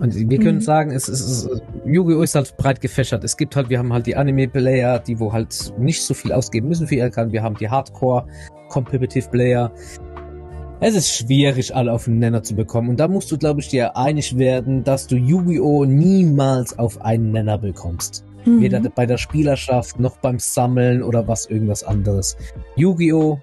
[0.00, 0.62] Und wir können Mhm.
[0.62, 1.48] sagen, es ist,
[1.84, 2.22] Yu-Gi-Oh!
[2.22, 3.24] ist halt breit gefächert.
[3.24, 6.68] Es gibt halt, wir haben halt die Anime-Player, die wo halt nicht so viel ausgeben
[6.68, 7.32] müssen für ihr kann.
[7.32, 9.70] Wir haben die Hardcore-Competitive-Player.
[10.80, 12.88] Es ist schwierig, alle auf den Nenner zu bekommen.
[12.88, 15.84] Und da musst du, glaube ich, dir einig werden, dass du Yu-Gi-Oh!
[15.84, 18.24] niemals auf einen Nenner bekommst.
[18.44, 18.60] Mhm.
[18.60, 22.36] Weder bei der Spielerschaft noch beim Sammeln oder was irgendwas anderes.
[22.76, 23.38] Yu-Gi-Oh!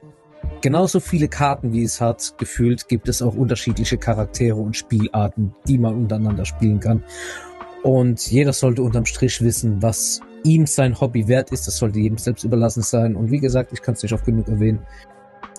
[0.62, 5.78] Genauso viele Karten wie es hat, gefühlt gibt es auch unterschiedliche Charaktere und Spielarten, die
[5.78, 7.04] man untereinander spielen kann.
[7.84, 11.68] Und jeder sollte unterm Strich wissen, was ihm sein Hobby wert ist.
[11.68, 13.16] Das sollte jedem selbst überlassen sein.
[13.16, 14.80] Und wie gesagt, ich kann es nicht oft genug erwähnen.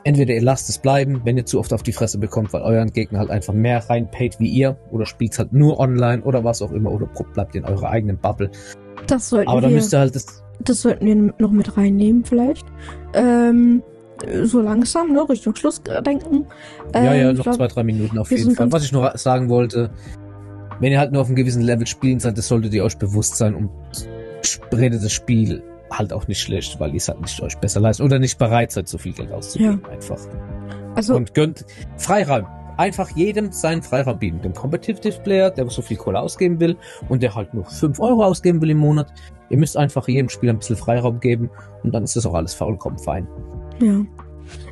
[0.05, 2.91] Entweder ihr lasst es bleiben, wenn ihr zu oft auf die Fresse bekommt, weil euren
[2.91, 6.72] Gegner halt einfach mehr reinpayt wie ihr, oder spielt halt nur online oder was auch
[6.72, 8.51] immer, oder bleibt in eurer eigenen Bubble.
[9.07, 10.43] Das sollten Aber dann wir, müsst ihr halt das.
[10.61, 12.66] das sollten wir noch mit reinnehmen vielleicht.
[13.12, 13.83] Ähm,
[14.45, 16.47] so langsam, ne, Richtung Schluss denken.
[16.95, 18.71] Ja, ja, Ähm, noch glaub, zwei, drei Minuten auf jeden Fall.
[18.73, 19.91] Was ich noch sagen wollte,
[20.81, 23.37] wenn ihr halt nur auf einem gewissen Level spielen seid, das solltet ihr euch bewusst
[23.37, 23.71] sein und
[24.73, 28.07] redet das Spiel halt auch nicht schlecht, weil ihr es halt nicht euch besser leistet
[28.07, 29.83] oder nicht bereit seid, so viel Geld auszugeben.
[29.91, 30.18] Einfach.
[30.95, 31.64] Also, Und gönnt
[31.97, 32.47] Freiraum.
[32.77, 34.41] Einfach jedem seinen Freiraum bieten.
[34.41, 36.77] Dem Competitive Player, der so viel Kohle ausgeben will
[37.11, 39.12] und der halt nur 5 Euro ausgeben will im Monat.
[39.51, 41.51] Ihr müsst einfach jedem Spieler ein bisschen Freiraum geben
[41.83, 43.29] und dann ist das auch alles vollkommen fein.
[43.81, 44.05] Ja.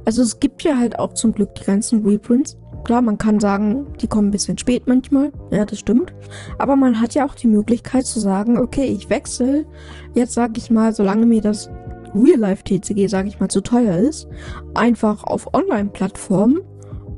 [0.05, 2.57] Also es gibt ja halt auch zum Glück die ganzen Reprints.
[2.85, 5.33] Klar, man kann sagen, die kommen ein bisschen spät manchmal.
[5.51, 6.13] Ja, das stimmt.
[6.59, 9.67] Aber man hat ja auch die Möglichkeit zu sagen, okay, ich wechsle.
[10.15, 11.69] Jetzt sag ich mal, solange mir das
[12.15, 14.29] Real-Life-TCG, sag ich mal, zu teuer ist,
[14.75, 16.61] einfach auf Online-Plattformen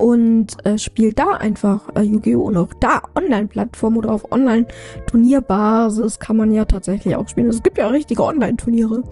[0.00, 2.42] und äh, spielt da einfach äh, Yu-Gi-Oh!
[2.42, 7.48] und auch da Online-Plattform oder auf Online-Turnierbasis kann man ja tatsächlich auch spielen.
[7.48, 9.02] Also es gibt ja richtige Online-Turniere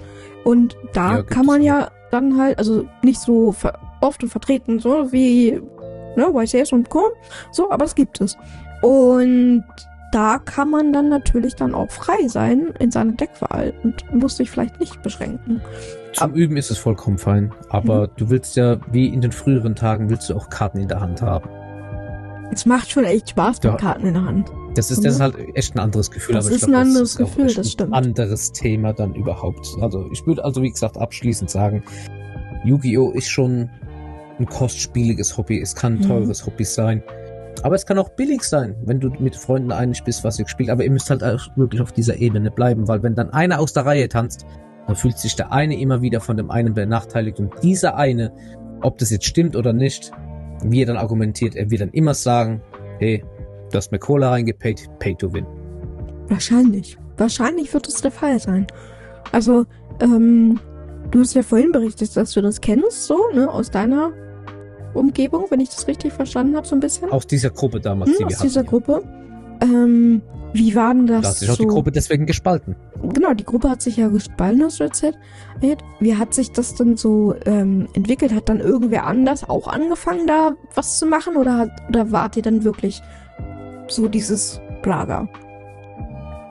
[0.45, 4.79] und da Ja, kann man ja dann halt, also nicht so ver oft und vertreten,
[4.79, 5.61] so wie
[6.17, 7.11] ne, YCS und Co.
[7.51, 8.39] So, aber es gibt es.
[8.81, 9.65] Und
[10.13, 14.51] da kann man dann natürlich dann auch frei sein in seiner Deckwahl und muss sich
[14.51, 15.61] vielleicht nicht beschränken.
[16.19, 18.11] Zum Üben ist es vollkommen fein, aber Mhm.
[18.17, 21.23] du willst ja, wie in den früheren Tagen, willst du auch Karten in der Hand
[21.23, 21.49] haben.
[22.53, 23.73] Es macht schon echt Spaß Ja.
[23.73, 24.51] mit Karten in der Hand.
[24.75, 26.35] Das ist, das ist halt echt ein anderes Gefühl.
[26.35, 27.93] Das ist glaub, ein anderes auch Gefühl, das ein stimmt.
[27.95, 29.67] anderes Thema dann überhaupt.
[29.81, 31.83] Also ich würde also wie gesagt abschließend sagen,
[32.65, 33.11] Yu-Gi-Oh!
[33.13, 33.71] ist schon
[34.39, 36.09] ein kostspieliges Hobby, es kann ein Mhm.
[36.09, 37.03] teures Hobby sein.
[37.65, 40.71] Aber es kann auch billig sein, wenn du mit Freunden einig bist, was ihr spielt.
[40.71, 43.73] Aber ihr müsst halt auch wirklich auf dieser Ebene bleiben, weil wenn dann einer aus
[43.73, 44.47] der Reihe tanzt,
[44.89, 47.39] dann fühlt sich der eine immer wieder von dem einen benachteiligt.
[47.39, 48.33] Und dieser eine,
[48.81, 50.11] ob das jetzt stimmt oder nicht,
[50.65, 52.63] wie er dann argumentiert, er wird dann immer sagen,
[52.99, 53.23] hey,
[53.71, 55.47] du hast mir Cola reingepayt, pay to win.
[56.29, 56.99] Wahrscheinlich.
[57.17, 58.67] Wahrscheinlich wird es der Fall sein.
[59.31, 59.67] Also,
[60.01, 60.59] ähm,
[61.11, 64.13] du hast ja vorhin berichtet, dass du das kennst, so, ne, aus deiner
[64.95, 67.11] Umgebung, wenn ich das richtig verstanden habe, so ein bisschen.
[67.11, 68.71] Aus dieser Gruppe damals, Hm, die wir aus dieser hatten.
[68.71, 69.03] Gruppe.
[69.61, 71.63] Ähm, wie war denn das Da hat sich auch so?
[71.65, 72.77] die Gruppe deswegen gespalten.
[73.03, 75.19] Genau, die Gruppe hat sich ja gespalten, hast du erzählt.
[76.01, 78.33] Wie hat sich das denn so ähm, entwickelt?
[78.33, 81.37] Hat dann irgendwer anders auch angefangen, da was zu machen?
[81.37, 83.03] Oder, hat, oder wart ihr dann wirklich
[83.89, 85.29] so dieses Plager?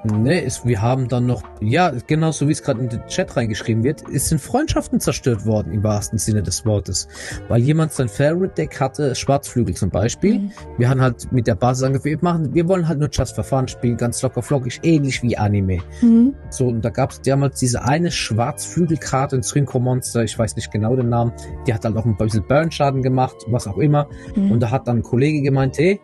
[0.08, 3.84] Ne, ist, wir haben dann noch, ja, genauso wie es gerade in den Chat reingeschrieben
[3.84, 7.08] wird, es sind Freundschaften zerstört worden, im wahrsten Sinne des Wortes.
[7.50, 10.40] Weil jemand sein Favorite Deck hatte, Schwarzflügel zum Beispiel.
[10.40, 10.52] Mhm.
[10.78, 13.44] Wir haben halt mit der Basis angefangen, wir, machen, wir wollen halt nur Just for
[13.44, 15.80] Fun spielen, ganz locker flockig, ähnlich wie Anime.
[16.02, 16.34] Mhm.
[16.50, 20.72] So, und da gab es damals diese eine Schwarzflügelkarte in Synchro Monster, ich weiß nicht
[20.72, 21.34] genau den Namen,
[21.66, 24.08] die hat halt auch ein bisschen Burn-Schaden gemacht, was auch immer.
[24.36, 24.52] Mhm.
[24.52, 26.00] Und da hat dann ein Kollege gemeint, hey,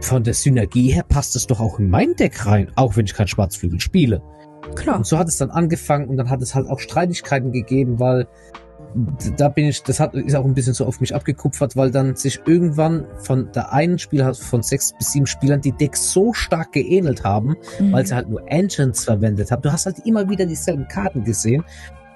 [0.00, 3.14] von der Synergie her passt es doch auch in mein Deck rein, auch wenn ich
[3.14, 4.22] kein Schwarzflügel spiele.
[4.74, 4.96] Klar.
[4.96, 8.26] Und so hat es dann angefangen und dann hat es halt auch Streitigkeiten gegeben, weil
[9.36, 12.16] da bin ich, das hat ist auch ein bisschen so auf mich abgekupfert, weil dann
[12.16, 16.72] sich irgendwann von der einen Spieler von sechs bis sieben Spielern die Decks so stark
[16.72, 17.92] geähnelt haben, Mhm.
[17.92, 19.62] weil sie halt nur Engines verwendet haben.
[19.62, 21.64] Du hast halt immer wieder dieselben Karten gesehen.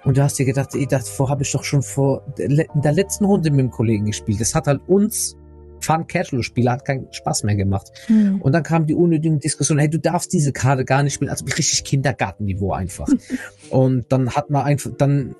[0.05, 3.27] Und du hast dir gedacht, ey, davor habe ich doch schon vor in der letzten
[3.27, 4.41] Runde mit dem Kollegen gespielt.
[4.41, 5.37] Das hat halt uns
[5.81, 7.91] Fun Casual Spieler hat keinen Spaß mehr gemacht.
[8.09, 8.41] Mhm.
[8.41, 11.45] Und dann kam die unnötige Diskussion, hey, du darfst diese Karte gar nicht spielen, also
[11.45, 13.09] richtig Kindergartenniveau einfach.
[13.71, 15.35] und dann hat man einfach, dann,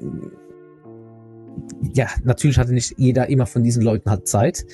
[1.95, 4.65] ja, natürlich hatte nicht jeder immer von diesen Leuten hat Zeit.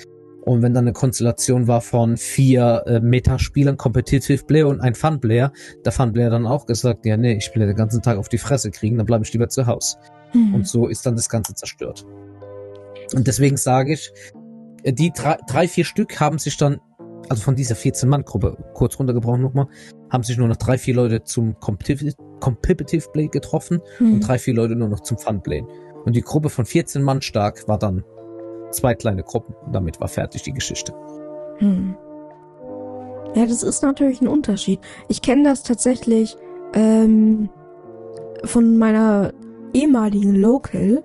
[0.46, 5.20] Und wenn dann eine Konstellation war von vier äh, Metaspielern, Competitive Player und ein Fun
[5.20, 5.52] Player,
[5.84, 8.28] der Fun Player dann auch gesagt, ja, nee, ich will ja den ganzen Tag auf
[8.28, 9.96] die Fresse kriegen, dann bleibe ich lieber zu Hause.
[10.32, 10.54] Mhm.
[10.54, 12.06] Und so ist dann das Ganze zerstört.
[13.12, 14.12] Und deswegen sage ich,
[14.92, 16.80] die drei, drei, vier Stück haben sich dann,
[17.28, 19.66] also von dieser 14-Mann-Gruppe, kurz runtergebrochen nochmal,
[20.10, 24.14] haben sich nur noch drei, vier Leute zum Competitive, Competitive Play getroffen Mhm.
[24.14, 25.64] und drei, vier Leute nur noch zum Fun Play.
[26.04, 28.04] Und die Gruppe von 14 Mann stark war dann
[28.70, 29.54] zwei kleine Gruppen.
[29.64, 30.92] Und damit war fertig die Geschichte.
[31.58, 31.96] Hm.
[33.34, 34.78] Ja, das ist natürlich ein Unterschied.
[35.08, 36.36] Ich kenne das tatsächlich
[36.74, 37.48] ähm,
[38.44, 39.32] von meiner
[39.72, 41.02] ehemaligen Local.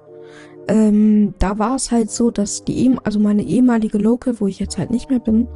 [0.67, 4.59] Ähm, da war es halt so, dass die ehem also meine ehemalige Local, wo ich
[4.59, 5.47] jetzt halt nicht mehr bin,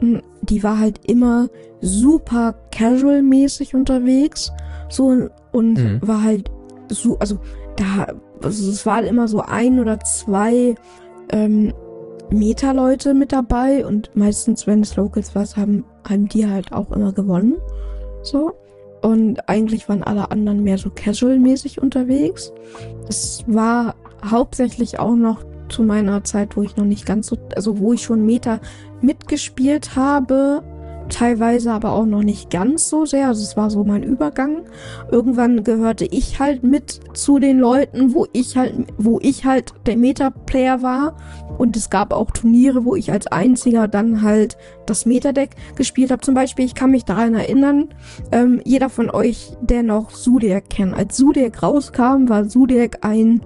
[0.00, 1.48] mh, die war halt immer
[1.80, 4.52] super casual-mäßig unterwegs.
[4.88, 5.98] So und Mhm.
[6.02, 6.50] war halt
[6.88, 7.38] so, also
[7.76, 8.08] da,
[8.42, 10.74] also es waren immer so ein oder zwei
[11.32, 11.72] ähm,
[12.30, 17.12] Meta-Leute mit dabei und meistens, wenn es Locals war, haben, haben die halt auch immer
[17.12, 17.56] gewonnen.
[18.22, 18.52] So.
[19.02, 22.52] Und eigentlich waren alle anderen mehr so casual-mäßig unterwegs.
[23.08, 23.94] Es war
[24.28, 28.02] hauptsächlich auch noch zu meiner Zeit, wo ich noch nicht ganz so, also wo ich
[28.02, 28.60] schon Meta
[29.00, 30.62] mitgespielt habe,
[31.10, 33.28] teilweise aber auch noch nicht ganz so sehr.
[33.28, 34.62] Also es war so mein Übergang.
[35.10, 39.96] Irgendwann gehörte ich halt mit zu den Leuten, wo ich halt, wo ich halt der
[39.96, 41.16] Meta-Player war.
[41.58, 44.56] Und es gab auch Turniere, wo ich als einziger dann halt
[44.86, 46.22] das Meta-Deck gespielt habe.
[46.22, 47.88] Zum Beispiel, ich kann mich daran erinnern,
[48.32, 50.94] ähm, jeder von euch, der noch Zodiac kennt.
[50.94, 53.42] Als Zodiac rauskam, war Zodiac ein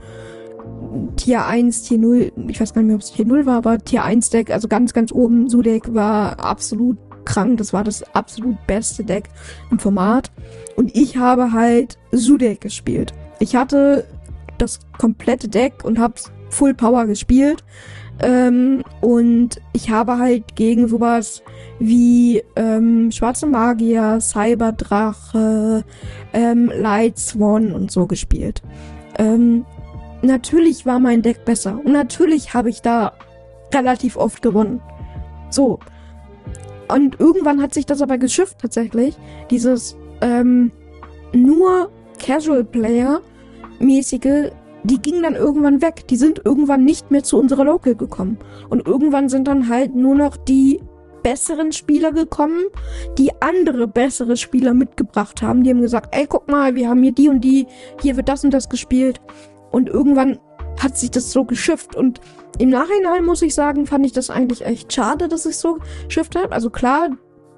[1.17, 3.79] Tier 1, Tier 0, ich weiß gar nicht mehr, ob es Tier 0 war, aber
[3.79, 5.49] Tier 1 Deck, also ganz, ganz oben.
[5.49, 7.59] Zodiac war absolut krank.
[7.59, 9.29] Das war das absolut beste Deck
[9.71, 10.31] im Format.
[10.77, 13.15] Und ich habe halt Zodiac gespielt.
[13.39, 14.07] Ich hatte
[14.59, 16.15] das komplette Deck und habe
[16.51, 17.65] Full Power gespielt.
[18.21, 21.43] Ähm, und ich habe halt gegen sowas
[21.81, 25.85] wie ähm, Schwarze Magier, Cyberdrache,
[26.33, 28.63] ähm, Light Swan und so gespielt.
[29.19, 29.65] Ähm,
[30.25, 33.13] natürlich war mein Deck besser und natürlich habe ich da
[33.73, 34.81] relativ oft gewonnen.
[35.51, 35.79] So.
[36.89, 39.17] Und irgendwann hat sich das aber geschifft tatsächlich.
[39.51, 40.71] Dieses ähm,
[41.33, 43.21] nur Casual Player
[43.79, 44.53] mäßige,
[44.85, 46.07] die gingen dann irgendwann weg.
[46.09, 48.39] Die sind irgendwann nicht mehr zu unserer Local gekommen.
[48.69, 50.81] Und irgendwann sind dann halt nur noch die
[51.23, 52.65] besseren Spieler gekommen,
[53.19, 55.65] die andere bessere Spieler mitgebracht haben.
[55.65, 57.67] Die haben gesagt, ey, guck mal, wir haben hier die und die,
[58.01, 59.21] hier wird das und das gespielt.
[59.75, 60.39] Und irgendwann
[60.81, 61.97] hat sich das so geschifft.
[61.97, 62.21] Und
[62.59, 66.37] im Nachhinein muss ich sagen, fand ich das eigentlich echt schade, dass es so geschifft
[66.37, 66.53] hat.
[66.53, 67.11] Also klar,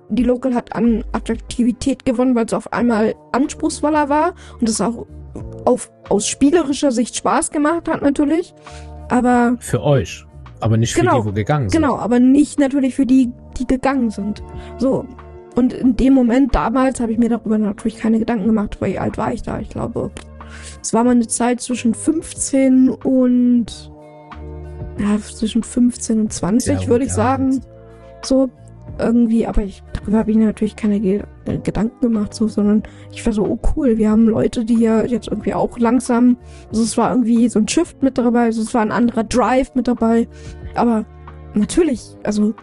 [0.08, 5.06] die Local hat an Attraktivität gewonnen, weil es auf einmal anspruchsvoller war und es auch
[5.66, 8.54] auf, aus spielerischer Sicht Spaß gemacht hat natürlich.
[9.10, 10.24] Aber Für euch.
[10.60, 11.82] Aber nicht für Genau, die, wo gegangen sind.
[11.82, 14.42] Genau, aber nicht natürlich für die, die gegangen sind.
[14.78, 15.04] So.
[15.54, 18.98] Und in dem Moment damals habe ich mir darüber natürlich keine Gedanken gemacht, weil wie
[18.98, 19.58] alt war ich da?
[19.60, 20.10] Ich glaube,
[20.82, 23.92] es war mal eine Zeit zwischen 15 und
[24.99, 27.16] ja, zwischen 15 und 20, Sehr würde ich ja.
[27.16, 27.61] sagen.
[28.22, 28.51] So
[28.99, 32.82] irgendwie, aber ich darüber habe ich mir natürlich keine Ge äh, Gedanken gemacht, so, sondern
[33.12, 36.36] ich war so, oh cool, wir haben Leute, die ja jetzt irgendwie auch langsam,
[36.70, 39.74] also es war irgendwie so ein Shift mit dabei, also es war ein anderer Drive
[39.74, 40.28] mit dabei,
[40.74, 41.05] aber
[41.55, 42.55] natürlich, also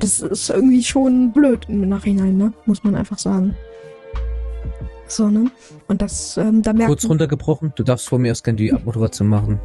[0.00, 2.52] das ist irgendwie schon blöd im Nachhinein, ne?
[2.66, 3.54] Muss man einfach sagen.
[5.12, 5.50] So, ne?
[5.88, 9.28] Und das, ähm, da merkt Kurz runtergebrochen, du darfst vor mir erst gerne die Abmoderation
[9.28, 9.60] machen.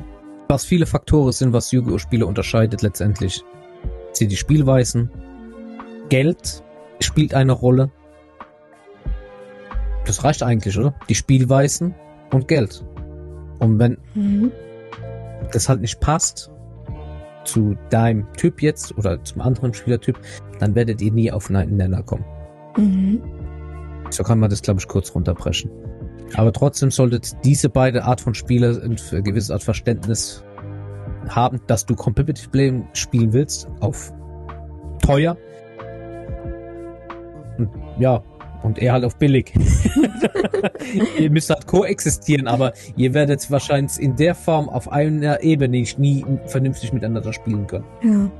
[0.48, 1.96] Was viele Faktoren sind, was Yu-Gi-Oh!
[1.98, 3.42] Spiele unterscheidet letztendlich,
[4.12, 5.10] sind die Spielweisen.
[6.10, 6.62] Geld
[7.00, 7.90] spielt eine Rolle.
[10.04, 10.94] Das reicht eigentlich, oder?
[11.08, 11.94] Die Spielweisen
[12.32, 12.84] und Geld.
[13.60, 14.52] Und wenn Mhm.
[15.52, 16.50] das halt nicht passt
[17.44, 20.18] zu deinem Typ jetzt oder zum anderen Spielertyp,
[20.60, 22.24] dann werdet ihr nie auf einen Nenner kommen.
[22.76, 23.22] Mhm.
[24.12, 25.70] So kann man das, glaube ich, kurz runterbrechen.
[26.34, 30.44] Aber trotzdem solltet diese beide Art von Spieler ein gewisses Art Verständnis
[31.28, 34.12] haben, dass du Competitive Play spielen willst auf
[35.02, 35.36] teuer.
[37.58, 38.22] Und, ja,
[38.62, 39.52] und er halt auf billig.
[41.18, 46.24] ihr müsst halt koexistieren, aber ihr werdet wahrscheinlich in der Form auf einer Ebene nie
[46.46, 47.84] vernünftig miteinander spielen können.
[48.02, 48.30] Ja.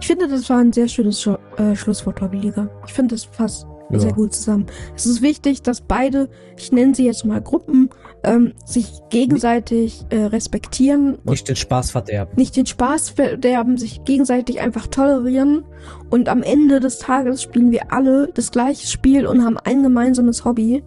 [0.00, 2.68] Ich finde, das war ein sehr schönes Schu äh, Schlusswort, Hobbyliga.
[2.86, 4.00] Ich finde, das passt Ja.
[4.00, 4.66] sehr gut zusammen.
[4.94, 7.90] Es ist wichtig, dass beide, ich nenne sie jetzt mal Gruppen,
[8.22, 12.32] ähm, sich gegenseitig äh, respektieren und Nicht den Spaß verderben.
[12.36, 15.64] nicht den Spaß verderben, sich gegenseitig einfach tolerieren.
[16.10, 20.44] Und am Ende des Tages spielen wir alle das gleiche Spiel und haben ein gemeinsames
[20.44, 20.82] Hobby.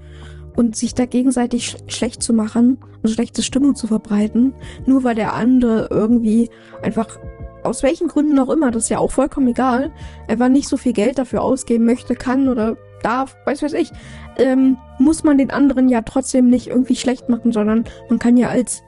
[0.56, 4.54] Und sich da gegenseitig sch schlecht zu machen und schlechte Stimmung zu verbreiten,
[4.86, 6.52] nur weil der andere irgendwie
[6.84, 7.18] einfach,
[7.64, 9.92] aus welchen Gründen auch immer, das ist ja auch vollkommen egal,
[10.28, 13.92] einfach nicht so viel Geld dafür ausgeben möchte, kann oder darf, weiß weiß ich,
[14.38, 18.50] ähm, muss man den anderen ja trotzdem nicht irgendwie schlecht machen, sondern man kann ja
[18.50, 18.82] als,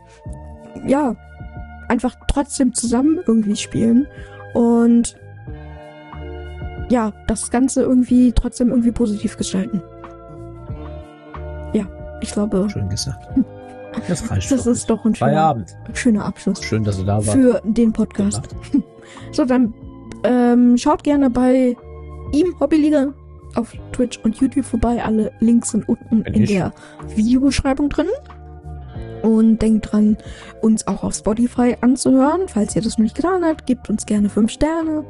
[0.86, 1.16] ja,
[1.88, 4.08] einfach trotzdem zusammen irgendwie spielen
[4.54, 5.16] und
[6.90, 9.82] ja, das Ganze irgendwie trotzdem irgendwie positiv gestalten.
[11.74, 11.86] Ja,
[12.22, 13.28] ich glaube, Schön gesagt.
[14.08, 15.56] Das reicht das ist doch ein schöner,
[15.94, 17.32] schöner Abschluss Schön, dass du da warst.
[17.32, 18.42] für den Podcast.
[19.32, 19.74] So, dann
[20.24, 21.78] ähm, schaut gerne bei
[22.32, 23.14] ihm Hobbyliga
[23.56, 25.04] auf Twitch und YouTube vorbei.
[25.04, 26.50] Alle Links sind unten Bin in ich.
[26.50, 26.74] der
[27.16, 28.08] Videobeschreibung drin.
[29.22, 30.18] Und denkt dran,
[30.62, 32.48] uns auch auf Spotify anzuhören.
[32.48, 35.04] Falls ihr das noch nicht getan habt, gebt uns gerne 5 Sterne.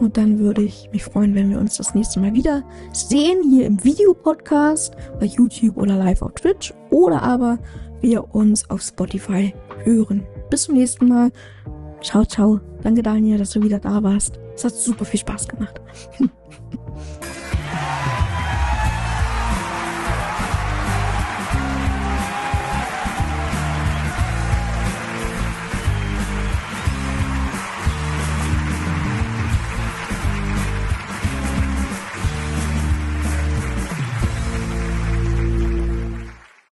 [0.00, 3.66] Und dann würde ich mich freuen, wenn wir uns das nächste Mal wieder sehen, hier
[3.66, 6.74] im Videopodcast, bei YouTube oder live auf Twitch.
[6.88, 7.58] Oder aber
[8.00, 10.24] wir uns auf Spotify hören.
[10.48, 11.30] Bis zum nächsten Mal.
[12.02, 12.60] Ciao, ciao.
[12.82, 14.40] Danke, Daniel, dass du wieder da warst.
[14.54, 15.80] Es hat super viel Spaß gemacht.